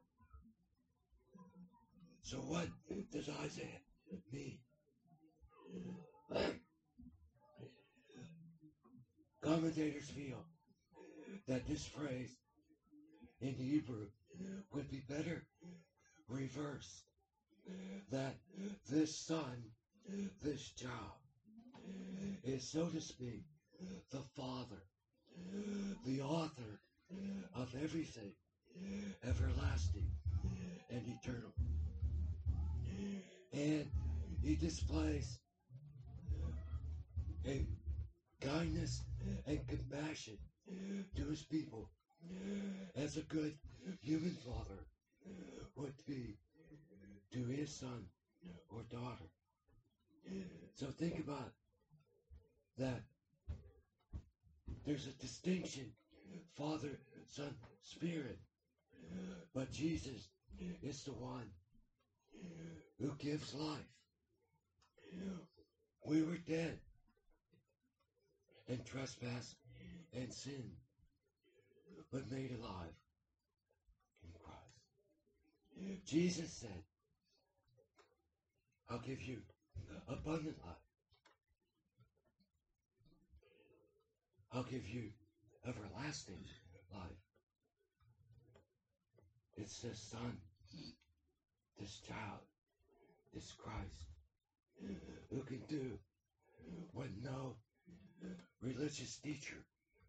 So 2.22 2.38
what 2.38 2.68
does 3.12 3.30
Isaiah 3.30 3.82
mean? 4.32 4.60
Commentators 9.42 10.10
feel 10.10 10.44
that 11.48 11.66
this 11.68 11.86
phrase 11.86 12.36
in 13.40 13.54
Hebrew 13.54 14.08
would 14.74 14.90
be 14.92 15.02
better 15.08 15.48
reversed. 16.28 17.06
That 18.12 18.36
this 18.90 19.16
son, 19.26 19.64
this 20.42 20.72
child, 20.72 21.22
is 22.44 22.64
so 22.64 22.86
to 22.88 23.02
speak 23.02 23.44
the 24.12 24.22
father, 24.36 24.82
the 26.06 26.22
author 26.22 26.80
of 27.56 27.74
everything 27.84 28.32
everlasting 29.28 30.10
and 30.90 31.02
eternal. 31.08 31.54
And 33.54 33.90
he 34.44 34.56
displays 34.56 35.40
a 37.48 37.66
kindness 38.42 39.02
and 39.46 39.68
compassion 39.68 40.38
to 41.16 41.24
his 41.24 41.44
people 41.44 41.90
as 42.96 43.18
a 43.18 43.22
good 43.22 43.54
human 44.02 44.36
father 44.46 44.86
would 45.76 45.94
be 46.06 46.38
to 47.32 47.44
his 47.46 47.74
son 47.74 48.06
or 48.70 48.82
daughter. 48.90 49.30
So 50.76 50.88
think 50.98 51.20
about 51.20 51.52
that. 52.78 53.04
There's 54.86 55.08
a 55.08 55.22
distinction, 55.22 55.92
Father, 56.56 57.00
Son, 57.28 57.54
Spirit. 57.82 58.40
But 59.54 59.72
Jesus 59.72 60.30
is 60.82 61.04
the 61.04 61.12
one 61.12 61.50
who 63.00 63.12
gives 63.20 63.54
life. 63.54 63.80
We 66.06 66.22
were 66.24 66.38
dead 66.48 66.80
and 68.70 68.86
trespass 68.86 69.56
and 70.16 70.32
sin, 70.32 70.72
but 72.12 72.32
made 72.32 72.52
alive 72.52 72.96
in 74.24 74.30
Christ. 74.42 76.06
Jesus 76.06 76.52
said, 76.52 76.84
I'll 78.90 79.00
give 79.00 79.22
you 79.22 79.38
abundant 80.08 80.58
life. 80.66 80.87
I'll 84.58 84.64
give 84.64 84.90
you 84.90 85.12
everlasting 85.68 86.44
life. 86.92 87.22
It's 89.56 89.82
this 89.82 90.00
son, 90.00 90.36
this 91.80 92.00
child, 92.08 92.42
this 93.36 93.52
Christ, 93.52 94.08
who 95.30 95.44
can 95.44 95.62
do 95.70 96.00
what 96.92 97.06
no 97.24 97.54
religious 98.60 99.18
teacher 99.18 99.64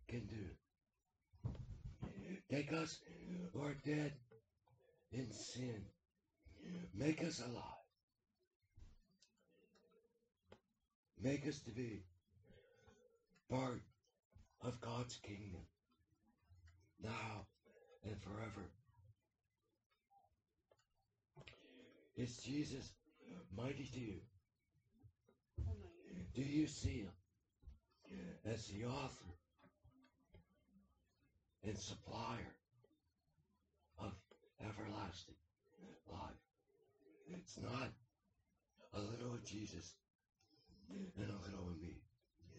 can 0.09 0.27
do. 0.31 1.51
Take 2.51 2.73
us 2.73 3.01
who 3.53 3.61
are 3.61 3.77
dead 3.85 4.15
in 5.13 5.31
sin, 5.31 5.83
make 6.95 7.23
us 7.23 7.43
alive, 7.47 7.85
make 11.23 11.47
us 11.47 11.59
to 11.67 11.71
be 11.71 12.01
part 13.51 13.83
of 14.65 14.81
God's 14.81 15.17
kingdom 15.17 15.61
now 17.03 17.47
and 18.05 18.17
forever. 18.23 18.67
Is 22.17 22.37
Jesus 22.39 22.91
mighty 23.57 23.89
to 23.95 24.01
you? 24.01 24.21
Do 26.35 26.43
you 26.43 26.67
see 26.67 27.03
him 27.03 27.13
as 28.53 28.67
the 28.67 28.87
author 28.87 29.33
and 31.65 31.79
supplier 31.79 32.55
of 34.01 34.13
everlasting 34.61 35.35
life? 36.11 36.43
It's 37.31 37.59
not 37.59 37.93
a 38.95 38.99
little 38.99 39.35
of 39.35 39.45
Jesus 39.45 39.95
and 41.17 41.31
a 41.31 41.47
little 41.47 41.69
of 41.69 41.81
me. 41.81 42.08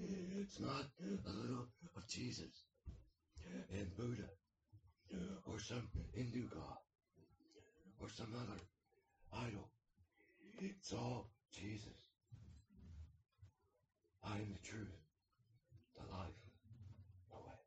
It's 0.01 0.59
not 0.59 0.85
a 1.27 1.29
little 1.29 1.67
of 1.95 2.07
Jesus 2.07 2.63
and 3.71 3.95
Buddha 3.97 4.29
or 5.45 5.59
some 5.59 5.88
Hindu 6.13 6.47
god 6.47 6.77
or 7.99 8.09
some 8.09 8.33
other 8.35 8.59
idol. 9.45 9.69
It's 10.59 10.93
all 10.93 11.29
Jesus. 11.51 11.97
I 14.23 14.35
am 14.35 14.53
the 14.53 14.67
truth, 14.67 14.88
the 15.95 16.03
life, 16.15 16.41
the 17.31 17.38
way. 17.38 17.59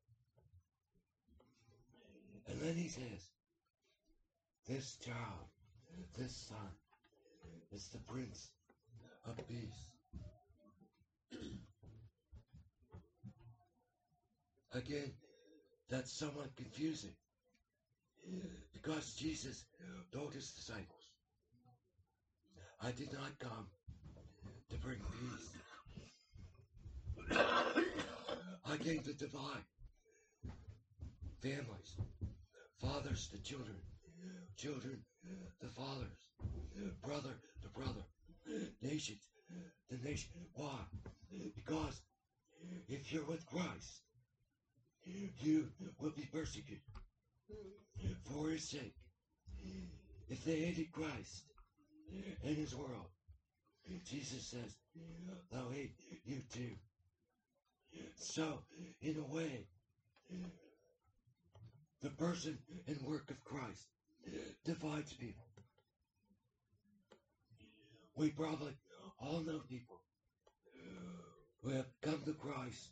And 2.48 2.60
then 2.60 2.74
he 2.74 2.88
says, 2.88 3.30
this 4.68 4.96
child, 5.04 5.48
this 6.16 6.48
son, 6.48 6.70
is 7.72 7.88
the 7.88 7.98
Prince 7.98 8.50
of 9.26 9.36
Peace. 9.48 9.90
Again, 14.74 15.12
that's 15.90 16.12
somewhat 16.12 16.56
confusing 16.56 17.14
because 18.72 19.14
Jesus 19.14 19.66
told 20.12 20.32
his 20.32 20.50
disciples, 20.52 21.10
I 22.80 22.90
did 22.92 23.12
not 23.12 23.38
come 23.38 23.68
to 24.70 24.76
bring 24.76 24.98
peace. 24.98 25.50
I 28.64 28.76
came 28.78 29.00
to 29.00 29.12
divide 29.12 29.64
families, 31.42 31.96
fathers 32.80 33.28
to 33.28 33.42
children, 33.42 33.76
children 34.56 35.04
to 35.60 35.66
fathers, 35.66 36.30
brother 37.04 37.34
to 37.62 37.68
brother, 37.68 38.04
nations 38.80 39.20
to 39.90 40.02
nation. 40.02 40.30
Why? 40.54 40.78
Because 41.54 42.00
if 42.88 43.12
you're 43.12 43.26
with 43.26 43.44
Christ, 43.46 44.02
you 45.04 45.68
will 46.00 46.12
be 46.16 46.28
persecuted 46.32 46.80
for 48.24 48.50
his 48.50 48.68
sake. 48.68 48.94
If 50.28 50.44
they 50.44 50.56
hated 50.60 50.92
Christ 50.92 51.44
and 52.44 52.56
his 52.56 52.74
world, 52.74 53.10
Jesus 54.04 54.46
says, 54.46 54.76
they'll 55.50 55.70
hate 55.70 55.94
you 56.24 56.40
too. 56.52 56.76
So, 58.16 58.60
in 59.02 59.18
a 59.18 59.34
way, 59.34 59.66
the 62.00 62.10
person 62.10 62.58
and 62.86 63.02
work 63.02 63.30
of 63.30 63.42
Christ 63.44 63.86
divides 64.64 65.12
people. 65.12 65.44
We 68.14 68.30
probably 68.30 68.76
all 69.18 69.40
know 69.40 69.60
people 69.68 70.00
who 71.62 71.70
have 71.70 71.86
come 72.02 72.22
to 72.24 72.32
Christ 72.32 72.90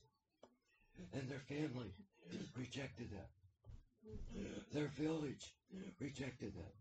and 1.13 1.29
their 1.29 1.41
family 1.41 1.93
rejected 2.57 3.11
them. 3.11 3.29
Their 4.73 4.89
village 4.89 5.55
rejected 6.01 6.55
them. 6.55 6.73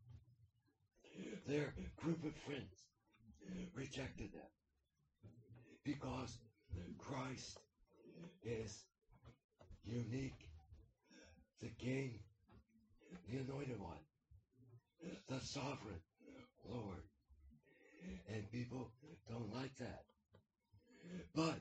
Their 1.47 1.73
group 1.97 2.23
of 2.23 2.35
friends 2.35 2.85
rejected 3.75 4.31
them. 4.33 4.51
Because 5.83 6.37
Christ 6.97 7.59
is 8.43 8.85
unique, 9.83 10.49
the 11.61 11.69
King, 11.79 12.19
the 13.29 13.37
Anointed 13.39 13.79
One, 13.79 14.03
the 15.27 15.39
Sovereign 15.41 16.01
Lord. 16.69 17.03
And 18.31 18.51
people 18.51 18.91
don't 19.29 19.53
like 19.53 19.75
that. 19.77 20.03
But 21.35 21.59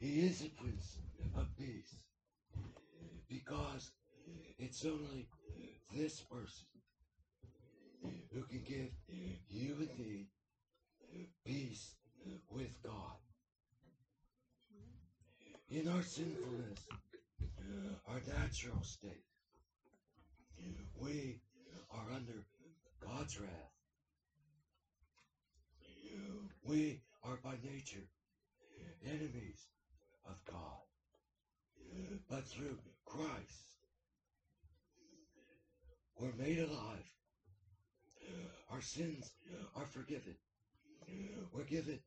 He 0.00 0.20
is 0.20 0.40
a 0.40 0.48
Prince 0.58 0.96
of 1.36 1.46
Peace 1.58 1.94
because 3.28 3.90
it's 4.58 4.86
only 4.86 5.28
this 5.94 6.20
person 6.20 6.64
who 8.32 8.42
can 8.44 8.62
give 8.66 8.88
you 9.50 9.76
and 9.78 9.98
me 9.98 10.28
peace 11.44 11.96
with 12.50 12.82
God. 12.82 13.18
In 15.68 15.86
our 15.86 16.02
sinfulness, 16.02 16.78
our 18.08 18.22
natural 18.26 18.82
state, 18.82 19.26
we 20.98 21.40
are 21.92 22.06
under 22.16 22.46
God's 23.06 23.38
wrath. 23.38 23.50
We 26.64 27.02
are 27.22 27.38
by 27.44 27.56
nature 27.62 28.06
enemies 29.06 29.66
of 30.30 30.52
God. 30.52 30.80
But 32.28 32.46
through 32.46 32.78
Christ, 33.04 33.76
we're 36.18 36.32
made 36.38 36.58
alive. 36.58 37.04
Our 38.70 38.80
sins 38.80 39.32
are 39.76 39.86
forgiven. 39.86 40.36
We're 41.52 41.64
given 41.64 41.98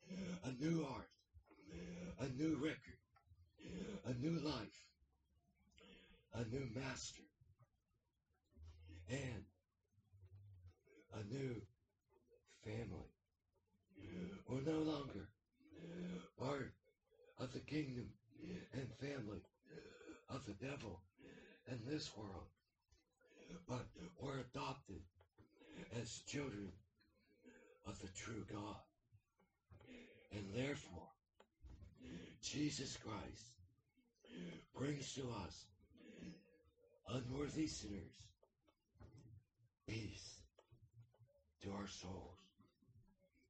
a 0.46 0.64
new 0.64 0.86
heart, 0.86 1.10
a 2.20 2.28
new 2.42 2.56
record, 2.56 3.00
a 4.06 4.14
new 4.14 4.40
life, 4.40 4.86
a 6.34 6.46
new 6.46 6.70
master, 6.74 7.24
and 9.10 9.44
a 11.14 11.34
new 11.34 11.62
family. 12.64 13.12
We're 14.48 14.62
no 14.62 14.80
longer 14.80 15.28
part 16.40 16.74
of 17.40 17.52
the 17.54 17.60
kingdom 17.60 18.10
and 18.74 18.88
family 19.00 19.42
of 20.30 20.46
the 20.46 20.54
devil 20.54 21.00
and 21.70 21.80
this 21.88 22.12
world, 22.18 22.48
but 23.68 23.86
we're 24.20 24.40
adopted 24.40 25.02
as 26.00 26.22
children 26.28 26.72
of 27.88 28.00
the 28.00 28.08
true 28.16 28.46
God. 28.52 28.76
And 30.32 30.46
therefore, 30.56 31.08
Jesus 32.42 32.98
Christ 32.98 33.48
brings 34.76 35.14
to 35.14 35.22
us, 35.46 35.66
unworthy 37.08 37.68
sinners, 37.68 38.16
peace 39.88 40.40
to 41.62 41.70
our 41.72 41.88
souls, 41.88 42.40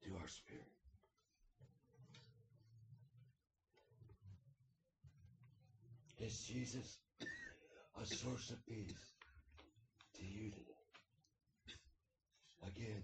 to 0.03 0.09
our 0.21 0.27
spirit. 0.27 0.82
Is 6.23 6.39
Jesus 6.39 6.99
a 8.01 8.05
source 8.05 8.51
of 8.51 8.65
peace 8.65 9.11
to 10.15 10.23
you? 10.23 10.53
Again, 12.65 13.03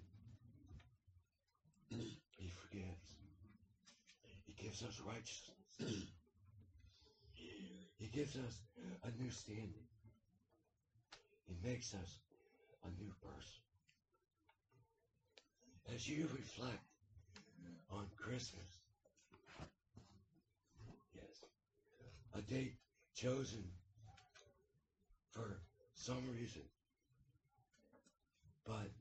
he 1.90 2.50
forgives. 2.62 3.18
He 4.46 4.54
gives 4.64 4.84
us 4.84 5.02
righteousness. 5.06 6.06
He 7.34 8.08
gives 8.08 8.38
us 8.38 8.62
a 9.04 9.22
new 9.22 9.30
standing. 9.32 9.88
He 11.46 11.56
makes 11.62 11.94
us 11.94 12.20
a 12.86 13.04
new 13.04 13.12
person. 13.22 13.64
As 15.94 16.08
you 16.08 16.30
reflect 16.34 16.88
on 17.92 18.06
Christmas, 18.18 18.80
yes, 21.14 21.44
a 22.34 22.42
date 22.42 22.76
chosen 23.22 23.64
for 25.32 25.60
some 25.94 26.24
reason. 26.32 26.62
But 28.66 28.92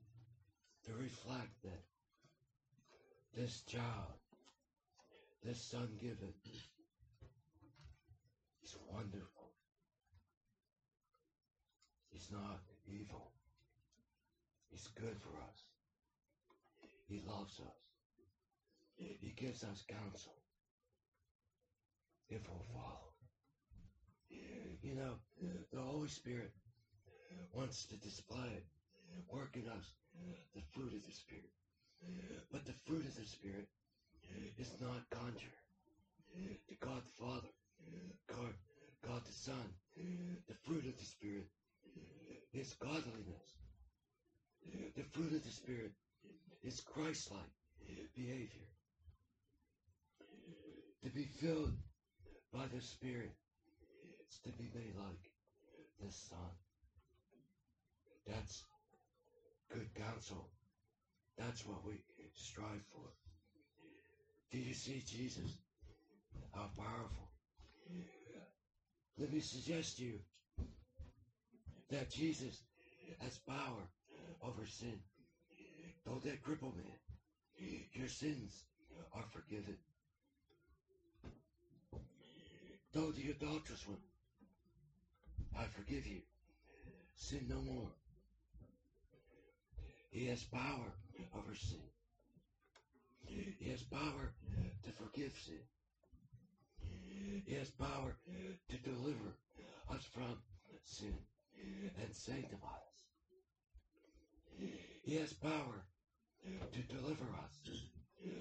to 0.85 0.93
reflect 0.93 1.63
that 1.63 1.83
this 3.35 3.61
child, 3.61 4.19
this 5.43 5.61
son 5.61 5.87
given, 6.01 6.33
is 8.63 8.75
wonderful. 8.91 9.53
He's 12.09 12.29
not 12.31 12.59
evil. 12.87 13.31
He's 14.69 14.87
good 14.99 15.15
for 15.21 15.37
us. 15.47 15.63
He 17.07 17.21
loves 17.25 17.59
us. 17.61 17.77
He 18.97 19.33
gives 19.37 19.63
us 19.63 19.85
counsel 19.87 20.35
if 22.29 22.41
we'll 22.49 22.65
follow. 22.73 23.08
You 24.29 24.95
know, 24.95 25.15
the 25.73 25.81
Holy 25.81 26.07
Spirit 26.07 26.51
wants 27.53 27.85
to 27.87 27.97
display, 27.97 28.47
it, 28.55 28.65
work 29.31 29.55
in 29.55 29.67
us, 29.69 29.93
the 30.55 30.61
fruit 30.73 30.93
of 30.93 31.05
the 31.05 31.11
Spirit. 31.11 31.51
But 32.51 32.65
the 32.65 32.73
fruit 32.85 33.05
of 33.05 33.15
the 33.15 33.25
Spirit 33.25 33.67
is 34.57 34.71
not 34.79 35.09
contrary 35.09 36.59
to 36.67 36.75
God 36.79 37.01
the 37.05 37.25
Father, 37.25 37.51
God, 38.27 38.53
God 39.07 39.21
the 39.25 39.33
Son. 39.33 39.73
The 40.47 40.55
fruit 40.65 40.85
of 40.85 40.97
the 40.97 41.05
Spirit 41.05 41.47
is 42.53 42.73
godliness. 42.79 43.57
The 44.95 45.03
fruit 45.11 45.33
of 45.33 45.43
the 45.43 45.51
Spirit 45.51 45.91
is 46.63 46.81
Christ-like 46.81 47.53
behavior. 48.15 48.69
To 51.03 51.09
be 51.09 51.25
filled 51.41 51.73
by 52.53 52.65
the 52.73 52.81
Spirit 52.81 53.31
to 54.43 54.49
be 54.51 54.69
made 54.73 54.95
like 54.97 55.31
the 56.01 56.11
Son. 56.11 56.37
That's 58.27 58.63
good 59.73 59.89
counsel. 59.95 60.49
That's 61.37 61.65
what 61.65 61.85
we 61.85 61.93
strive 62.35 62.83
for. 62.93 63.09
Do 64.51 64.57
you 64.57 64.73
see 64.73 65.03
Jesus? 65.05 65.57
How 66.53 66.69
powerful. 66.77 67.29
Let 69.17 69.33
me 69.33 69.39
suggest 69.39 69.97
to 69.97 70.03
you 70.03 70.19
that 71.91 72.09
Jesus 72.09 72.61
has 73.19 73.37
power 73.39 73.83
over 74.43 74.65
sin. 74.65 74.99
Though 76.05 76.21
that 76.23 76.43
cripple 76.43 76.75
man, 76.75 77.83
your 77.93 78.07
sins 78.07 78.63
are 79.13 79.25
forgiven. 79.31 79.75
Though 82.93 83.11
the 83.11 83.31
adulterous 83.31 83.87
one, 83.87 83.97
I 85.57 85.65
forgive 85.65 86.05
you. 86.07 86.21
Sin 87.15 87.45
no 87.49 87.61
more. 87.61 87.91
He 90.11 90.25
has 90.27 90.43
power 90.43 90.93
over 91.35 91.55
sin. 91.55 91.83
He 93.25 93.69
has 93.69 93.83
power 93.83 94.33
to 94.83 94.91
forgive 94.91 95.33
sin. 95.45 95.61
He 97.45 97.55
has 97.55 97.69
power 97.69 98.17
to 98.69 98.77
deliver 98.77 99.35
us 99.91 100.03
from 100.13 100.37
sin 100.83 101.13
and 102.01 102.13
sanctify 102.15 102.67
us. 102.67 102.99
He 105.03 105.15
has 105.17 105.33
power 105.33 105.85
to 106.71 106.81
deliver 106.95 107.25
us 107.43 107.79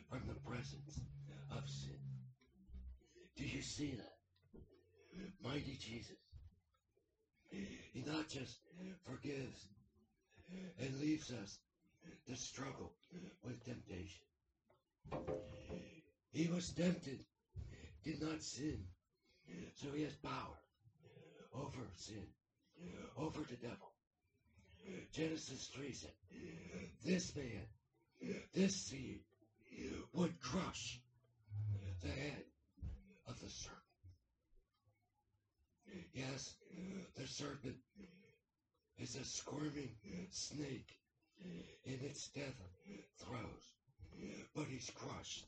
from 0.09 0.23
the 0.27 0.41
presence 0.49 1.01
of 1.51 1.69
sin. 1.69 1.99
Do 3.37 3.45
you 3.45 3.63
see 3.63 3.97
that? 3.97 4.17
Mighty 5.43 5.77
Jesus. 5.81 6.17
He 7.51 8.05
not 8.07 8.29
just 8.29 8.59
forgives 9.05 9.67
and 10.81 11.01
leaves 11.01 11.33
us 11.33 11.59
to 12.27 12.37
struggle 12.37 12.93
with 13.45 13.65
temptation. 13.65 14.21
He 16.31 16.47
was 16.49 16.71
tempted, 16.73 17.25
did 18.05 18.23
not 18.23 18.43
sin, 18.43 18.85
so 19.75 19.89
he 19.95 20.03
has 20.03 20.15
power 20.17 20.59
over 21.55 21.89
sin, 21.97 22.27
over 23.17 23.41
the 23.41 23.57
devil. 23.57 23.93
Genesis 25.13 25.71
3 25.75 25.93
said, 25.93 26.13
This 27.05 27.35
man, 27.35 27.67
this 28.55 28.77
seed, 28.87 29.21
would 30.13 30.41
crush 30.41 31.01
the 32.03 32.09
head 32.09 32.45
of 33.27 33.41
the 33.41 33.49
serpent. 33.49 33.88
Yes, 36.13 36.57
the 37.17 37.27
serpent 37.27 37.77
is 38.99 39.17
a 39.17 39.25
squirming 39.25 39.97
snake 40.31 40.99
in 41.85 41.99
its 42.03 42.29
death 42.29 42.61
throes, 43.19 43.73
but 44.55 44.67
he's 44.69 44.91
crushed. 44.91 45.47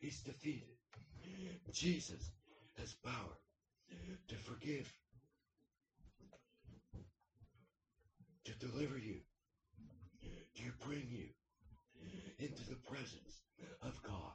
He's 0.00 0.20
defeated. 0.20 0.76
Jesus 1.72 2.30
has 2.78 2.94
power 3.04 3.38
to 4.28 4.36
forgive, 4.36 4.92
to 8.44 8.52
deliver 8.58 8.98
you, 8.98 9.20
to 10.56 10.86
bring 10.86 11.06
you 11.08 11.28
into 12.38 12.68
the 12.68 12.76
presence 12.76 13.42
of 13.82 14.02
God, 14.02 14.32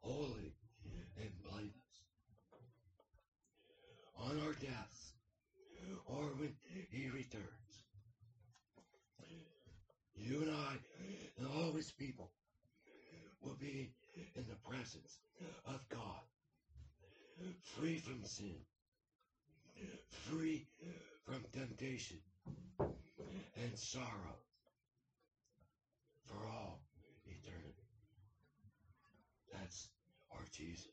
holy 0.00 0.54
and 1.18 1.42
blameless. 1.42 1.73
On 4.24 4.40
our 4.40 4.54
deaths, 4.54 5.12
or 6.06 6.32
when 6.38 6.54
he 6.90 7.10
returns, 7.10 7.84
you 10.16 10.42
and 10.42 10.50
I 10.50 10.76
and 11.38 11.46
all 11.46 11.72
his 11.72 11.92
people 11.92 12.30
will 13.42 13.56
be 13.60 13.92
in 14.34 14.44
the 14.48 14.68
presence 14.68 15.18
of 15.66 15.86
God, 15.90 16.24
free 17.62 17.98
from 17.98 18.24
sin, 18.24 18.56
free 20.10 20.66
from 21.26 21.44
temptation 21.52 22.16
and 22.80 23.76
sorrow 23.78 24.38
for 26.24 26.46
all 26.46 26.80
eternity. 27.26 27.88
That's 29.52 29.88
our 30.32 30.44
Jesus. 30.50 30.88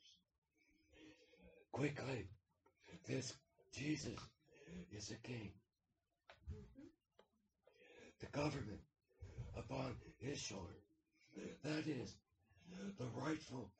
Quickly, 1.72 2.28
this 3.08 3.34
Jesus 3.74 4.20
is 4.92 5.12
a 5.12 5.28
king. 5.28 5.52
The 8.20 8.28
government 8.28 8.82
upon 9.58 9.96
his 10.20 10.40
shoulder. 10.40 10.80
That 11.64 11.88
is 11.88 12.16
the 12.98 13.08
rightful 13.16 13.72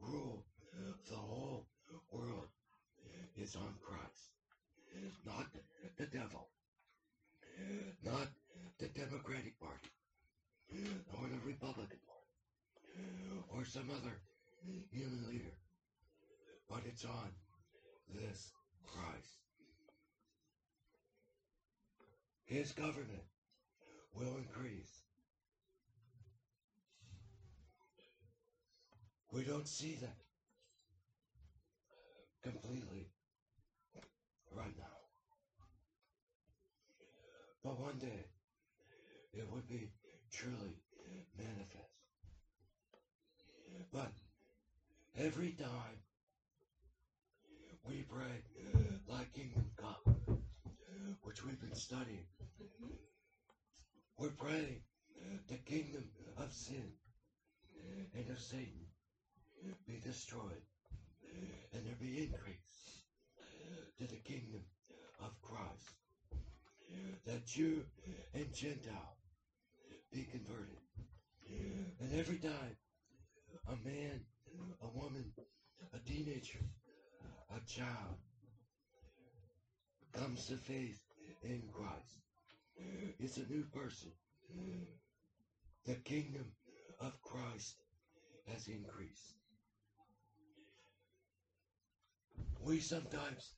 rule. 0.00 0.44
Of 0.76 1.08
the 1.08 1.16
whole 1.16 1.64
world 2.12 2.48
is 3.34 3.56
on 3.56 3.74
Christ, 3.80 4.28
not 5.24 5.46
the 5.96 6.04
devil, 6.04 6.50
not 8.04 8.28
the 8.78 8.88
Democratic 8.88 9.58
Party, 9.58 9.88
or 11.14 11.28
the 11.28 11.40
Republican 11.46 11.98
Party, 12.04 13.46
or 13.54 13.64
some 13.64 13.90
other 13.90 14.20
human 14.90 15.26
leader, 15.30 15.56
but 16.68 16.82
it's 16.84 17.06
on 17.06 17.32
this 18.14 18.52
Christ. 18.86 19.36
His 22.44 22.72
government 22.72 23.24
will 24.14 24.36
increase. 24.36 25.02
We 29.32 29.42
don't 29.42 29.68
see 29.68 29.98
that 30.00 30.16
completely 32.42 33.08
right 34.56 34.76
now. 34.78 34.84
But 37.64 37.80
one 37.80 37.98
day, 37.98 38.24
it 39.34 39.46
would 39.52 39.68
be 39.68 39.90
truly 40.32 40.76
manifest. 41.36 41.96
But 43.92 44.12
every 45.18 45.50
time 45.50 45.98
we 47.88 48.02
pray, 48.02 48.42
like 49.08 49.32
kingdom 49.32 49.64
come, 49.76 50.40
which 51.22 51.44
we've 51.44 51.60
been 51.60 51.74
studying, 51.74 52.26
we're 54.18 54.28
praying 54.30 54.80
the 55.48 55.56
kingdom 55.56 56.04
of 56.38 56.52
sin 56.52 56.92
and 58.14 58.28
of 58.30 58.38
Satan 58.38 58.86
be 59.86 60.00
destroyed 60.04 60.62
and 61.72 61.84
there 61.84 61.94
be 62.00 62.24
increase 62.24 63.02
to 63.98 64.04
the 64.04 64.16
kingdom 64.16 64.62
of 65.20 65.30
Christ. 65.42 65.94
That 67.26 67.46
Jew 67.46 67.82
and 68.34 68.52
Gentile 68.54 69.16
be 70.12 70.24
converted. 70.30 70.78
And 72.00 72.18
every 72.18 72.36
time 72.38 72.76
a 73.68 73.88
man, 73.88 74.20
a 74.82 74.88
woman, 74.88 75.32
a 75.94 75.98
teenager, 76.08 76.60
a 77.50 77.60
child 77.68 78.16
comes 80.16 80.46
to 80.46 80.56
faith 80.56 81.00
in 81.42 81.62
Christ 81.72 82.20
is 83.20 83.36
a 83.36 83.52
new 83.52 83.64
person. 83.72 84.10
The 85.84 85.94
kingdom 85.94 86.46
of 87.00 87.20
Christ 87.22 87.76
has 88.46 88.68
increased. 88.68 89.34
We 92.60 92.80
sometimes 92.80 93.54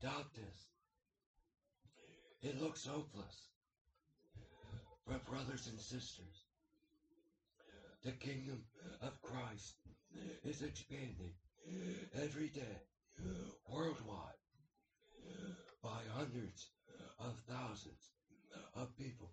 doubt 0.00 0.34
this. 0.34 0.68
It 2.42 2.60
looks 2.60 2.86
hopeless. 2.86 3.48
But 5.06 5.26
brothers 5.26 5.68
and 5.68 5.78
sisters, 5.78 6.44
the 8.04 8.12
kingdom 8.12 8.62
of 9.02 9.20
Christ 9.22 9.76
is 10.44 10.62
expanding 10.62 11.32
every 12.14 12.48
day 12.48 12.82
worldwide 13.68 14.38
by 15.88 16.20
hundreds 16.20 16.68
of 17.18 17.32
thousands 17.48 18.12
of 18.76 18.94
people. 18.98 19.30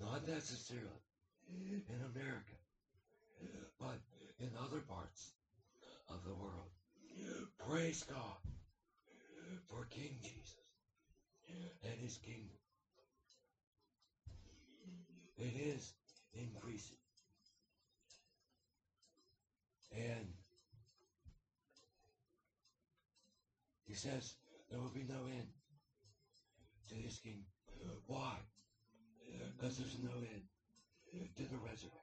Not 0.00 0.26
necessarily 0.26 1.04
in 1.54 2.00
America, 2.14 2.58
but 3.78 4.00
in 4.40 4.50
other 4.58 4.80
parts 4.80 5.30
of 6.08 6.24
the 6.24 6.34
world. 6.34 6.70
Praise 7.68 8.04
God 8.04 8.40
for 9.68 9.86
King 9.90 10.16
Jesus 10.22 10.56
and 11.84 12.00
his 12.00 12.16
kingdom. 12.16 12.58
It 15.38 15.76
is 15.76 15.92
increasing. 16.34 16.96
And 19.96 20.26
he 23.86 23.94
says 23.94 24.34
there 24.70 24.80
will 24.80 24.94
be 24.94 25.06
no 25.08 25.26
end 25.26 25.48
to 26.88 26.94
his 26.94 27.18
kingdom. 27.18 27.46
Uh, 27.82 27.94
why? 28.06 28.36
Uh, 29.26 29.46
because 29.56 29.78
there's 29.78 29.98
no 30.02 30.16
end 30.18 30.42
uh, 31.14 31.26
to 31.36 31.42
the 31.42 31.58
resurrected 31.58 32.00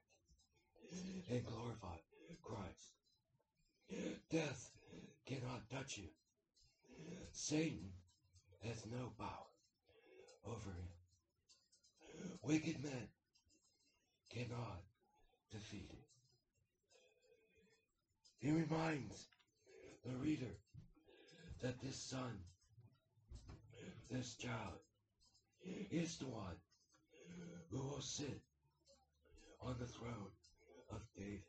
and 1.30 1.45
glorified 1.45 2.03
Christ. 2.43 2.93
Death 4.32 4.72
cannot 5.26 5.70
touch 5.70 5.97
you. 5.97 6.09
Satan 7.32 7.91
has 8.63 8.86
no 8.91 9.11
power 9.18 9.47
over 10.45 10.70
him. 10.70 10.89
Wicked 12.41 12.84
men 12.84 13.07
cannot 14.34 14.82
defeat 15.51 15.89
him. 15.91 16.03
He 18.39 18.51
reminds 18.51 19.28
the 20.05 20.15
reader 20.15 20.55
that 21.61 21.82
this 21.82 22.01
son, 22.01 22.39
this 24.09 24.35
child, 24.35 24.79
is 25.91 26.17
the 26.17 26.25
one 26.25 26.55
who 27.71 27.77
will 27.77 28.01
sit 28.01 28.41
on 29.61 29.75
the 29.79 29.85
throne 29.85 30.31
of 30.91 31.01
David. 31.17 31.41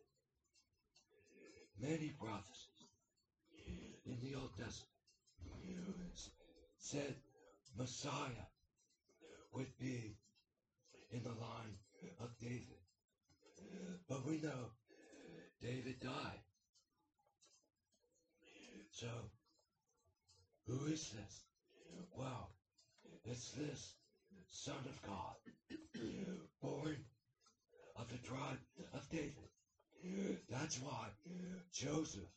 Many 1.81 2.15
prophecies 2.21 2.89
in 4.07 4.19
the 4.21 4.35
Old 4.35 4.51
Testament 4.57 4.89
said 6.79 7.15
Messiah 7.77 8.49
would 9.53 9.79
be 9.79 10.17
in 11.13 11.23
the 11.23 11.29
line 11.29 11.77
of 12.21 12.31
David. 12.41 12.79
But 14.09 14.27
we 14.27 14.41
know 14.41 14.73
David 15.63 16.01
died. 16.01 16.43
So, 18.91 19.07
who 20.67 20.87
is 20.87 21.11
this? 21.11 21.48
Well, 22.17 22.51
it's 23.25 23.51
this 23.53 23.95
Son 24.51 24.77
of 24.87 25.03
God, 25.03 25.37
born 26.63 26.97
of 27.97 28.09
the 28.09 28.19
tribe 28.19 28.59
of 28.95 29.09
David. 29.11 29.49
That's 30.49 30.81
why 30.81 31.09
Joseph 31.73 32.31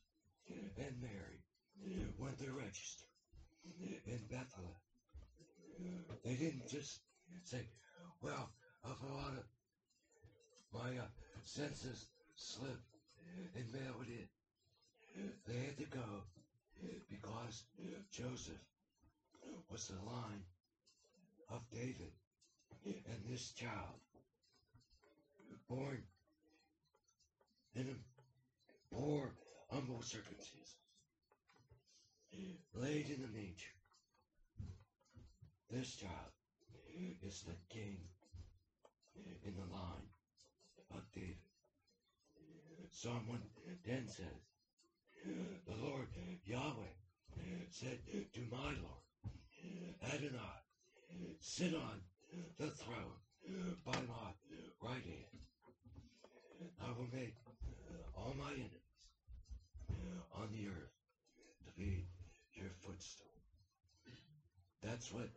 and 0.49 0.95
Mary 1.01 1.43
went 2.17 2.37
to 2.39 2.51
register 2.51 3.05
in 4.05 4.19
Bethlehem. 4.29 4.81
They 6.23 6.33
didn't 6.33 6.67
just 6.69 6.99
say, 7.43 7.67
well, 8.21 8.49
of 8.83 8.97
a 9.09 9.13
lot 9.13 9.33
of 9.37 9.45
my 10.73 10.97
uh, 10.97 11.07
census 11.43 12.07
slip 12.35 12.79
and 13.55 13.71
mail 13.73 13.95
it 14.01 14.09
in. 14.09 15.31
They 15.47 15.59
had 15.65 15.77
to 15.77 15.85
go 15.85 16.23
because 17.09 17.63
Joseph 18.11 18.61
was 19.69 19.87
the 19.87 19.95
line 20.05 20.43
of 21.49 21.61
David 21.71 22.11
and 22.85 23.19
this 23.29 23.51
child 23.51 23.99
born 25.69 26.03
in 27.75 27.87
a 27.87 28.95
poor, 28.95 29.31
humble 29.71 30.01
circumstances, 30.01 30.75
laid 32.73 33.09
in 33.09 33.21
the 33.21 33.27
manger. 33.27 33.75
This 35.69 35.95
child 35.95 36.33
is 37.23 37.43
the 37.43 37.55
king 37.69 37.97
in 39.45 39.53
the 39.55 39.73
line 39.73 40.09
of 40.93 41.03
David. 41.13 41.37
Psalm 42.91 43.27
110 43.27 44.07
says, 44.07 44.25
The 45.67 45.75
Lord 45.75 46.07
Yahweh 46.45 46.95
said 47.69 47.99
to 48.33 48.41
my 48.51 48.73
Lord, 48.81 49.00
Adonai, 50.03 50.59
sit 51.39 51.73
on 51.75 52.01
the 52.59 52.67
throne 52.67 53.19
by 53.85 53.93
my 53.93 54.33
right 54.81 55.03
hand. 55.03 55.41
I 56.81 56.89
will 56.97 57.07
make 57.13 57.35
all 58.15 58.33
my 58.37 58.51
enemies 58.51 58.81
on 60.35 60.47
the 60.51 60.67
earth 60.67 60.95
to 61.65 61.71
be 61.77 62.07
your 62.53 62.69
footstool. 62.81 63.27
That's 64.83 65.11
what 65.11 65.29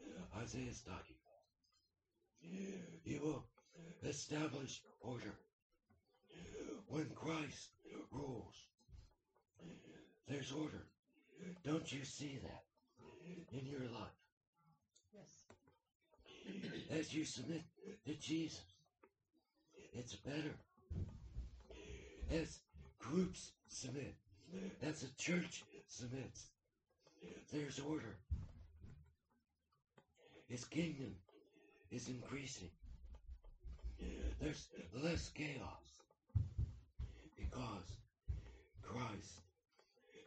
Isaiah 0.42 0.70
is 0.70 0.80
talking 0.80 1.16
about. 1.20 1.44
He 3.04 3.18
will 3.18 3.44
establish 4.06 4.82
order. 5.00 5.34
When 6.88 7.10
Christ 7.14 7.70
rules, 8.10 8.54
there's 10.28 10.52
order. 10.52 10.86
Don't 11.64 11.90
you 11.92 12.04
see 12.04 12.38
that 12.42 12.64
in 13.52 13.66
your 13.66 13.80
life? 13.80 14.18
Yes. 15.14 16.98
As 16.98 17.14
you 17.14 17.24
submit 17.24 17.62
to 18.06 18.14
Jesus, 18.14 18.60
it's 19.92 20.14
better. 20.14 20.54
As 22.30 22.60
groups 22.98 23.52
submit, 23.68 24.14
as 24.82 25.02
a 25.02 25.22
church 25.22 25.62
submits, 25.88 26.46
there's 27.52 27.78
order. 27.78 28.16
His 30.48 30.64
kingdom 30.64 31.14
is 31.90 32.08
increasing. 32.08 32.70
There's 34.40 34.68
less 35.02 35.30
chaos 35.34 36.02
because 37.36 37.98
Christ 38.82 39.40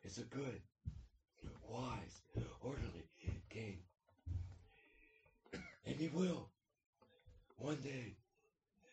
is 0.04 0.18
a 0.18 0.24
good, 0.24 0.62
wise, 1.70 2.22
orderly 2.62 3.08
king. 3.50 3.78
And 5.86 5.96
he 5.96 6.10
will 6.10 6.50
one 7.58 7.78
day 7.84 8.16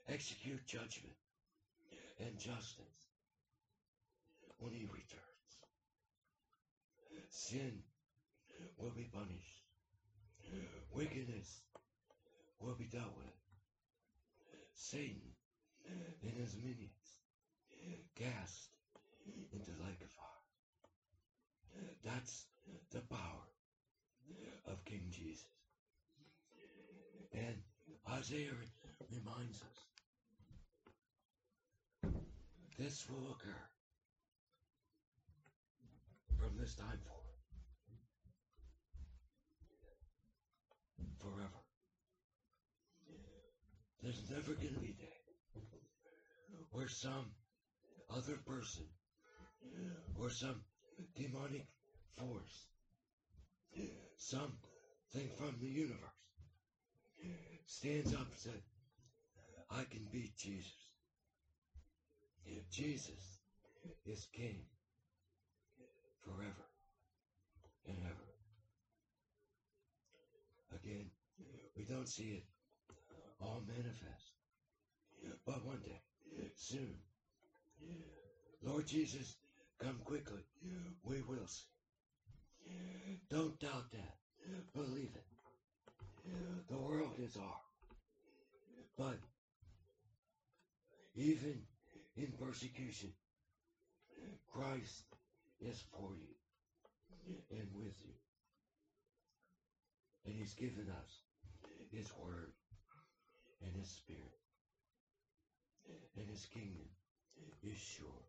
execute 0.09 0.67
judgment 0.67 1.17
and 2.21 2.39
justice 2.39 3.09
when 4.59 4.73
he 4.73 4.87
returns. 4.87 5.21
Sin 7.31 7.83
will 8.79 8.93
be 8.97 9.09
punished. 9.13 9.63
Wickedness 10.93 11.63
will 12.61 12.75
be 12.75 12.85
dealt 12.85 13.17
with. 13.17 13.27
Satan 14.75 15.35
and 16.23 16.33
his 16.33 16.57
minions 16.57 17.19
cast 18.17 18.69
into 19.53 19.71
the 19.71 19.85
lake 19.85 20.01
of 20.03 20.11
fire. 20.11 20.45
That's 22.05 22.47
the 22.91 23.01
power 23.11 23.49
of 24.67 24.85
King 24.85 25.07
Jesus. 25.11 25.47
And 27.33 27.57
Isaiah 28.11 28.53
reminds 29.11 29.63
us 29.63 29.85
this 32.79 33.09
will 33.09 33.33
occur 33.33 33.63
from 36.39 36.57
this 36.59 36.75
time 36.75 36.99
forward. 37.07 37.23
Forever. 41.21 41.61
There's 44.03 44.23
never 44.31 44.53
going 44.53 44.75
to 44.75 44.81
be 44.81 44.91
a 44.91 45.01
day 45.01 45.25
where 46.71 46.89
some 46.89 47.31
other 48.11 48.37
person 48.47 48.85
or 50.19 50.29
some 50.29 50.61
demonic 51.17 51.67
force, 52.17 52.67
Something 54.17 55.29
from 55.37 55.55
the 55.61 55.69
universe 55.69 55.99
stands 57.67 58.15
up 58.15 58.27
and 58.27 58.39
said, 58.39 58.63
I 59.71 59.85
can 59.85 60.01
beat 60.13 60.37
Jesus. 60.37 60.73
If 62.47 62.71
Jesus 62.71 63.39
is 64.07 64.27
king 64.33 64.61
forever 66.23 66.67
and 67.87 67.97
ever. 68.05 68.29
Again, 70.83 71.11
we 71.77 71.85
don't 71.85 72.09
see 72.09 72.31
it 72.39 72.45
all 73.41 73.63
manifest. 73.67 74.33
But 75.47 75.65
one 75.67 75.81
day, 75.85 76.01
soon, 76.57 76.95
Lord 78.63 78.87
Jesus, 78.87 79.37
come 79.79 79.99
quickly. 80.05 80.43
We 81.05 81.21
will 81.23 81.47
see. 81.47 81.74
Don't 83.31 83.59
doubt 83.59 83.91
that. 83.93 84.15
Believe 84.75 85.11
it. 85.15 85.25
The 86.69 86.77
world 86.77 87.15
is 87.19 87.37
ours. 87.37 87.65
But 88.97 89.19
even 91.17 91.63
in 92.17 92.33
persecution, 92.41 93.13
Christ 94.53 95.05
is 95.61 95.83
for 95.93 96.11
you 96.15 97.35
and 97.51 97.69
with 97.75 97.95
you. 98.05 98.15
And 100.27 100.35
he's 100.35 100.55
given 100.55 100.89
us 100.89 101.21
his 101.93 102.11
word 102.23 102.53
and 103.63 103.73
his 103.79 103.89
spirit. 103.89 104.39
And 106.17 106.29
his 106.29 106.47
kingdom 106.47 106.89
is 107.63 107.79
sure 107.79 108.25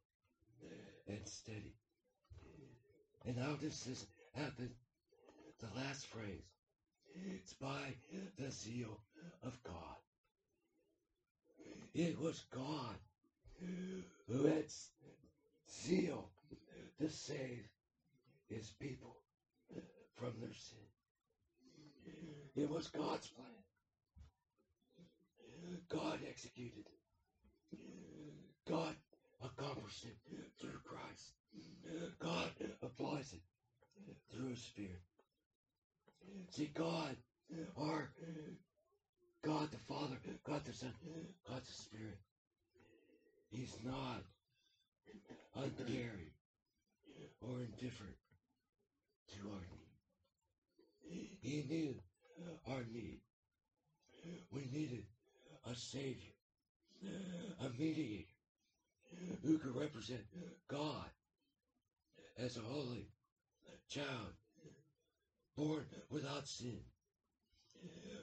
and 1.07 1.27
steady. 1.27 1.75
And 3.25 3.37
how 3.37 3.53
does 3.53 3.83
this 3.83 4.05
happen? 4.43 4.69
The 5.59 5.79
last 5.79 6.05
phrase. 6.07 6.43
It's 7.33 7.53
by 7.53 7.95
the 8.37 8.51
zeal 8.51 8.99
of 9.43 9.57
God. 9.63 9.95
It 11.93 12.19
was 12.19 12.43
God 12.53 12.95
who 14.27 14.47
had 14.47 14.65
zeal 15.71 16.29
to 16.99 17.09
save 17.09 17.65
his 18.49 18.69
people 18.79 19.15
from 20.15 20.33
their 20.41 20.53
sin. 20.53 20.77
It 22.57 22.69
was 22.69 22.87
God's 22.87 23.27
plan. 23.27 23.47
God 25.87 26.19
executed 26.27 26.85
it. 26.85 27.79
God 28.69 28.95
accomplished 29.41 30.05
it 30.05 30.17
through 30.59 30.79
Christ. 30.83 31.33
God 32.19 32.49
applies 32.81 33.31
it 33.33 33.41
through 34.31 34.55
Spirit. 34.55 35.01
See, 36.49 36.71
God, 36.73 37.15
our 37.77 38.09
God 39.43 39.69
the 39.71 39.77
Father, 39.93 40.17
God 40.45 40.65
the 40.65 40.73
Son, 40.73 40.93
God 41.47 41.61
the 41.65 41.73
Spirit, 41.73 42.17
He's 43.49 43.75
not 43.83 44.23
uncaring 45.55 46.31
or 47.41 47.59
indifferent 47.59 48.15
to 49.33 49.49
our 49.51 49.61
need. 49.71 51.29
He 51.41 51.63
knew 51.69 51.95
our 52.67 52.83
need. 52.91 53.21
We 54.51 54.67
needed 54.71 55.03
a 55.69 55.75
Savior, 55.75 56.33
a 57.59 57.69
mediator 57.77 58.25
who 59.43 59.59
could 59.59 59.75
represent 59.75 60.21
God 60.67 61.05
as 62.37 62.57
a 62.57 62.61
holy 62.61 63.07
child 63.89 64.33
born 65.55 65.85
without 66.09 66.47
sin, 66.47 66.79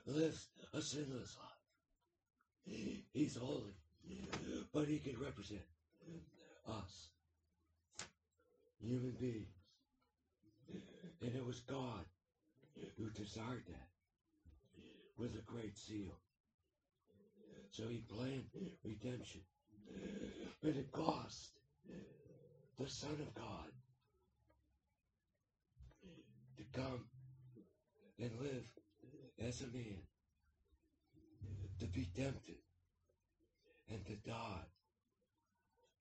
lives 0.07 0.49
a 0.75 0.83
sinless 0.83 1.37
life. 1.39 3.07
He's 3.13 3.37
holy, 3.37 3.75
but 4.73 4.87
he 4.87 4.99
can 4.99 5.19
represent 5.21 5.63
us, 6.69 7.09
human 8.81 9.17
beings. 9.21 9.47
And 11.21 11.35
it 11.35 11.47
was 11.47 11.61
God 11.61 12.05
who 12.99 13.11
desired 13.11 13.65
that 13.69 13.89
with 15.17 15.35
a 15.35 15.51
great 15.51 15.79
zeal. 15.79 16.19
So 17.71 17.85
he 17.89 17.99
planned 17.99 18.45
redemption. 18.85 19.41
But 20.63 20.77
it 20.77 20.93
cost 20.93 21.51
the 22.79 22.89
Son 22.89 23.17
of 23.21 23.35
God 23.35 23.71
to 26.57 26.81
come 26.81 27.05
and 28.19 28.31
live 28.41 28.65
as 29.47 29.61
a 29.61 29.67
man, 29.67 30.03
to 31.81 31.87
be 31.87 32.07
tempted, 32.17 32.61
and 33.91 34.05
to 34.07 34.15
die, 34.29 34.67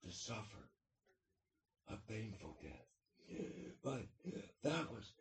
to 0.03 0.11
suffer 0.11 0.69
a 1.89 1.95
painful 2.11 2.55
death. 2.61 3.39
But 3.83 4.05
that 4.63 4.91
was 4.91 5.11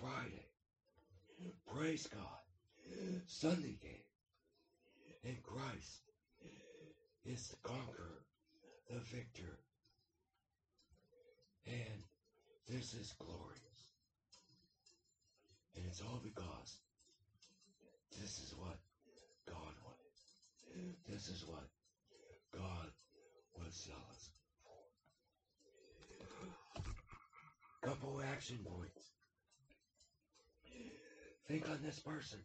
Friday. 0.00 0.48
Praise 1.66 2.06
God. 2.06 2.42
Sunday 3.26 3.78
came, 3.82 4.06
and 5.24 5.42
Christ 5.42 6.02
is 7.24 7.48
the 7.48 7.56
conqueror, 7.68 8.22
the 8.90 9.00
victor. 9.00 9.58
And 11.66 12.04
this 12.68 12.92
is 12.94 13.14
glorious. 13.18 13.73
And 15.76 15.84
it's 15.86 16.00
all 16.00 16.20
because 16.22 16.78
this 18.20 18.38
is 18.38 18.54
what 18.56 18.78
God 19.46 19.74
wanted. 19.84 20.94
This 21.08 21.28
is 21.28 21.44
what 21.46 21.68
God 22.52 22.90
was 23.58 23.74
zealous 23.74 24.30
for. 27.82 27.88
Couple 27.88 28.22
action 28.22 28.58
points. 28.64 29.10
Think 31.48 31.68
on 31.68 31.80
this 31.82 31.98
person, 31.98 32.38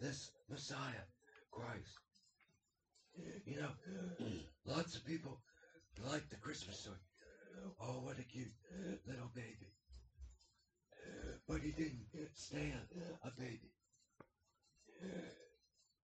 this 0.00 0.30
Messiah, 0.50 1.06
Christ. 1.50 1.98
You 3.46 3.60
know, 3.60 3.70
lots 4.66 4.96
of 4.96 5.06
people 5.06 5.40
like 6.10 6.28
the 6.28 6.36
Christmas 6.36 6.80
story. 6.80 6.96
Oh, 7.80 8.00
what 8.02 8.18
a 8.18 8.24
cute 8.24 8.52
little 9.06 9.30
baby. 9.34 9.72
But 11.48 11.60
he 11.60 11.72
didn't 11.72 12.06
stand 12.34 12.88
a, 13.22 13.30
baby. 13.38 13.70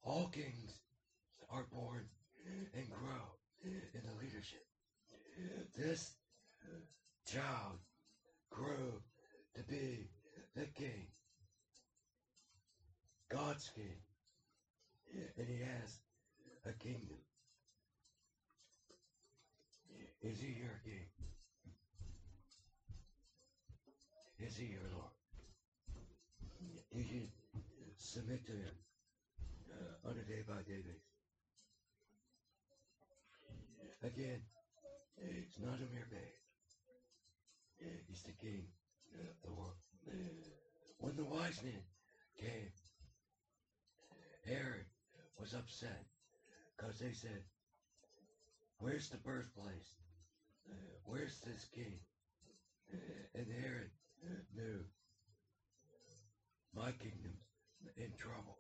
All 0.05 0.29
kings 0.29 0.81
are 1.51 1.67
born 1.73 2.05
and 2.75 2.91
grow 2.91 3.39
in 3.65 4.03
the 4.05 4.25
leadership. 4.25 4.65
This 5.77 6.13
child 7.27 7.79
grew 8.51 9.03
to 9.57 9.63
be 9.63 10.11
the 10.55 10.67
king, 10.67 11.07
God's 13.31 13.71
king, 13.75 14.03
and 15.39 15.49
he 15.49 15.59
has 15.61 15.99
a 16.67 16.73
kingdom. 16.73 17.19
Is 20.23 20.39
he 20.41 20.49
your 20.49 20.81
king? 20.85 21.07
Is 24.39 24.57
he 24.57 24.67
your 24.67 24.81
Lord? 24.95 25.13
You 26.93 27.05
should 27.99 28.20
to 28.39 28.53
him 28.53 28.77
uh, 29.75 30.09
on 30.09 30.15
a 30.15 30.23
day 30.23 30.43
by 30.47 30.63
day 30.63 30.79
basis. 30.87 31.03
Again, 34.03 34.41
it's 35.19 35.59
not 35.59 35.75
a 35.75 35.93
mere 35.93 36.07
babe. 36.11 36.39
Uh, 37.83 37.99
he's 38.07 38.23
the 38.23 38.33
king 38.33 38.65
of 39.19 39.35
the 39.43 39.51
world. 39.51 39.75
Uh, 40.07 40.15
when 40.99 41.17
the 41.17 41.25
wise 41.25 41.61
men 41.65 41.83
came, 42.39 42.71
Herod 44.47 44.87
was 45.39 45.53
upset 45.53 46.07
because 46.77 47.01
they 47.01 47.13
said, 47.13 47.43
Where's 48.79 49.09
the 49.09 49.19
birthplace? 49.19 49.99
Where's 51.05 51.41
this 51.41 51.67
king? 51.75 51.99
And 53.35 53.47
Herod 53.61 53.91
knew 54.55 54.85
my 56.75 56.93
kingdom's 56.93 57.50
in 57.97 58.13
trouble. 58.19 58.59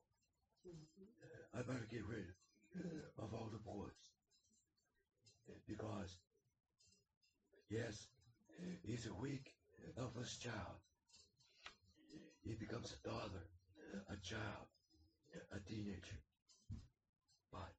Uh, 0.67 1.59
I 1.59 1.63
better 1.63 1.87
get 1.91 2.07
rid 2.07 2.27
of 3.19 3.35
all 3.35 3.49
the 3.53 3.59
boys. 3.59 3.91
Because, 5.67 6.17
yes, 7.69 8.07
he's 8.83 9.07
a 9.07 9.15
weak, 9.15 9.53
helpless 9.97 10.37
child. 10.37 10.79
He 12.43 12.55
becomes 12.55 12.93
a 12.93 13.09
toddler, 13.09 13.47
a 14.09 14.17
child, 14.23 14.67
a 15.53 15.59
teenager. 15.69 16.21
But 17.53 17.73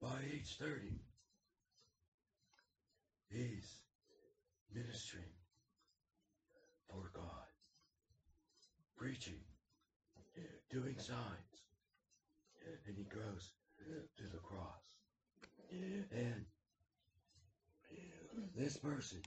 by 0.00 0.18
age 0.32 0.56
30, 0.58 1.00
he's 3.30 3.80
ministering 4.74 5.32
for 6.88 7.10
God. 7.14 7.46
Preaching, 9.00 9.40
doing 10.70 10.94
signs, 10.98 11.64
and 12.86 12.94
he 12.98 13.04
goes 13.04 13.52
to 14.18 14.24
the 14.24 14.36
cross. 14.38 14.98
And 16.12 16.44
this 18.54 18.76
person, 18.76 19.22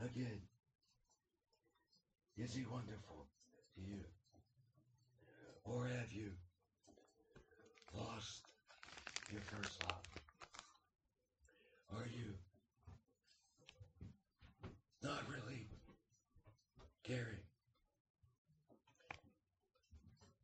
again, 0.00 0.38
is 2.38 2.54
he 2.54 2.64
wonderful 2.70 3.26
to 3.74 3.80
you? 3.80 4.04
Or 5.64 5.86
have 5.88 6.12
you 6.12 6.30
lost 7.96 8.42
your 9.32 9.40
first 9.40 9.82
love? 9.82 10.02
Are 11.96 12.06
you 12.06 12.34
not 15.02 15.22
really 15.28 15.66
caring? 17.02 17.43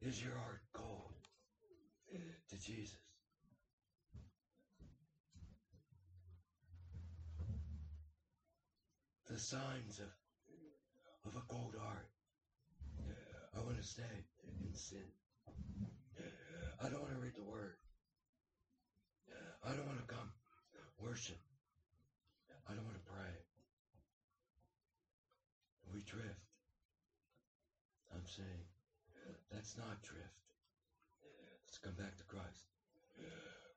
Is 0.03 0.23
your 0.23 0.33
heart 0.33 0.63
cold 0.73 1.13
to 2.49 2.57
Jesus? 2.57 2.97
The 9.29 9.39
signs 9.39 10.01
of, 10.01 10.11
of 11.27 11.37
a 11.37 11.45
cold 11.53 11.75
heart. 11.79 12.09
I 13.55 13.61
want 13.61 13.77
to 13.77 13.87
stay 13.87 14.25
in 14.65 14.75
sin. 14.75 15.05
I 16.83 16.89
don't 16.89 17.03
want 17.03 17.13
to 17.13 17.21
read 17.21 17.37
the 17.37 17.45
word. 17.45 17.77
I 19.63 19.69
don't 19.77 19.87
want 19.87 19.99
to 19.99 20.15
come 20.15 20.33
worship. 20.99 21.39
I 22.71 22.73
don't 22.73 22.85
want 22.85 22.97
to 22.97 23.13
pray. 23.13 23.33
We 25.93 26.01
drift. 26.01 26.41
I'm 28.15 28.25
saying 28.25 28.65
that's 29.61 29.77
not 29.77 30.01
drift. 30.01 30.41
Let's 31.69 31.77
come 31.85 31.93
back 32.01 32.17
to 32.17 32.25
Christ. 32.25 32.65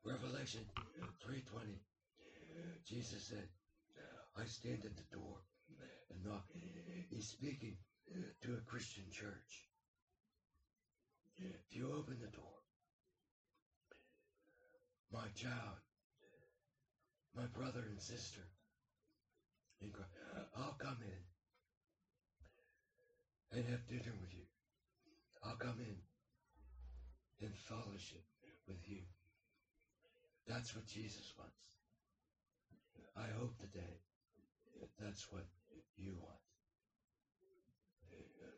Revelation 0.05 0.63
3:20. 1.19 1.84
Jesus 2.86 3.27
said, 3.27 3.49
"I 4.38 4.45
stand 4.45 4.86
at 4.86 4.95
the 4.95 5.03
door 5.11 5.43
and 6.09 6.23
knock." 6.23 6.49
He's 7.09 7.27
speaking 7.27 7.77
to 8.39 8.55
a 8.55 8.61
Christian 8.61 9.11
church. 9.11 9.67
If 11.36 11.75
you 11.75 11.91
open 11.91 12.17
the 12.17 12.31
door, 12.31 12.63
my 15.11 15.27
child, 15.31 15.81
my 17.34 17.47
brother 17.47 17.84
and 17.89 18.01
sister, 18.01 18.47
I'll 20.55 20.77
come 20.77 21.03
in 21.03 21.27
and 23.51 23.65
have 23.67 23.86
dinner 23.86 24.15
with 24.21 24.34
you. 24.34 24.42
I'll 25.45 25.55
come 25.55 25.79
in 25.79 25.97
and 27.45 27.55
fellowship 27.55 28.23
with 28.67 28.87
you. 28.87 29.01
That's 30.47 30.75
what 30.75 30.87
Jesus 30.87 31.33
wants. 31.37 31.53
I 33.17 33.27
hope 33.39 33.57
today 33.59 33.99
that's 34.99 35.31
what 35.31 35.45
you 35.97 36.13
want. 36.21 36.39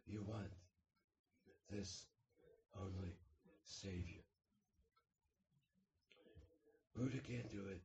You 0.07 0.23
want 0.27 0.51
this 1.71 2.05
only 2.79 3.15
Savior. 3.65 4.21
Buddha 6.95 7.17
can't 7.27 7.49
do 7.51 7.61
it. 7.71 7.81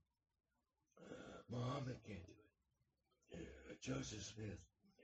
Uh, 1.01 1.41
Muhammad 1.51 1.97
can't 2.07 2.25
do 2.27 2.33
it. 2.33 3.39
Uh, 3.41 3.75
Joseph 3.81 4.23
Smith, 4.23 4.61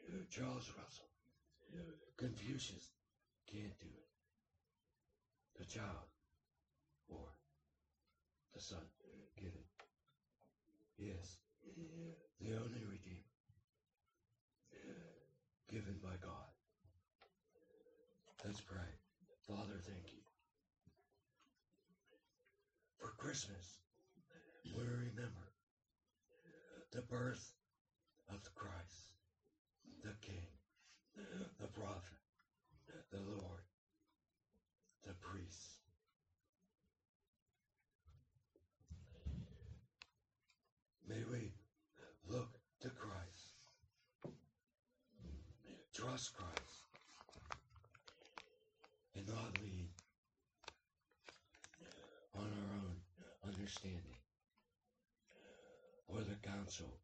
uh, 0.08 0.22
Charles 0.30 0.70
Russell, 0.78 1.08
Confucius 2.16 2.90
can't 3.50 3.78
do 3.78 3.86
it. 3.86 4.10
The 5.58 5.64
child 5.64 6.10
or 7.08 7.28
the 8.54 8.60
son 8.60 8.78
uh, 8.78 9.40
get 9.40 9.52
it. 9.54 9.66
Yes, 10.98 11.38
the 12.40 12.52
only 12.56 12.84
redeemer 12.84 13.32
uh, 14.72 14.92
given 15.70 15.96
by 16.02 16.16
God. 16.22 16.50
Let's 18.44 18.60
pray. 18.60 18.90
Father, 19.46 19.78
thank 19.86 20.12
you. 20.12 20.22
For 22.98 23.12
Christmas, 23.18 23.78
we 24.64 24.82
remember 24.82 25.52
the 26.92 27.02
birth 27.02 27.52
of 28.32 28.40
Christ, 28.54 29.14
the 30.02 30.14
King, 30.20 30.48
the 31.60 31.66
prophet, 31.68 32.15
the 33.10 33.18
Lord, 33.18 33.62
the 35.06 35.14
priest. 35.14 35.76
May 41.08 41.22
we 41.30 41.52
look 42.28 42.58
to 42.80 42.88
Christ, 42.88 43.54
trust 45.94 46.34
Christ, 46.36 46.86
and 49.14 49.26
not 49.28 49.58
lean 49.62 49.88
on 52.34 52.42
our 52.42 52.76
own 52.76 52.96
understanding 53.46 54.20
or 56.08 56.18
the 56.20 56.36
counsel. 56.48 56.95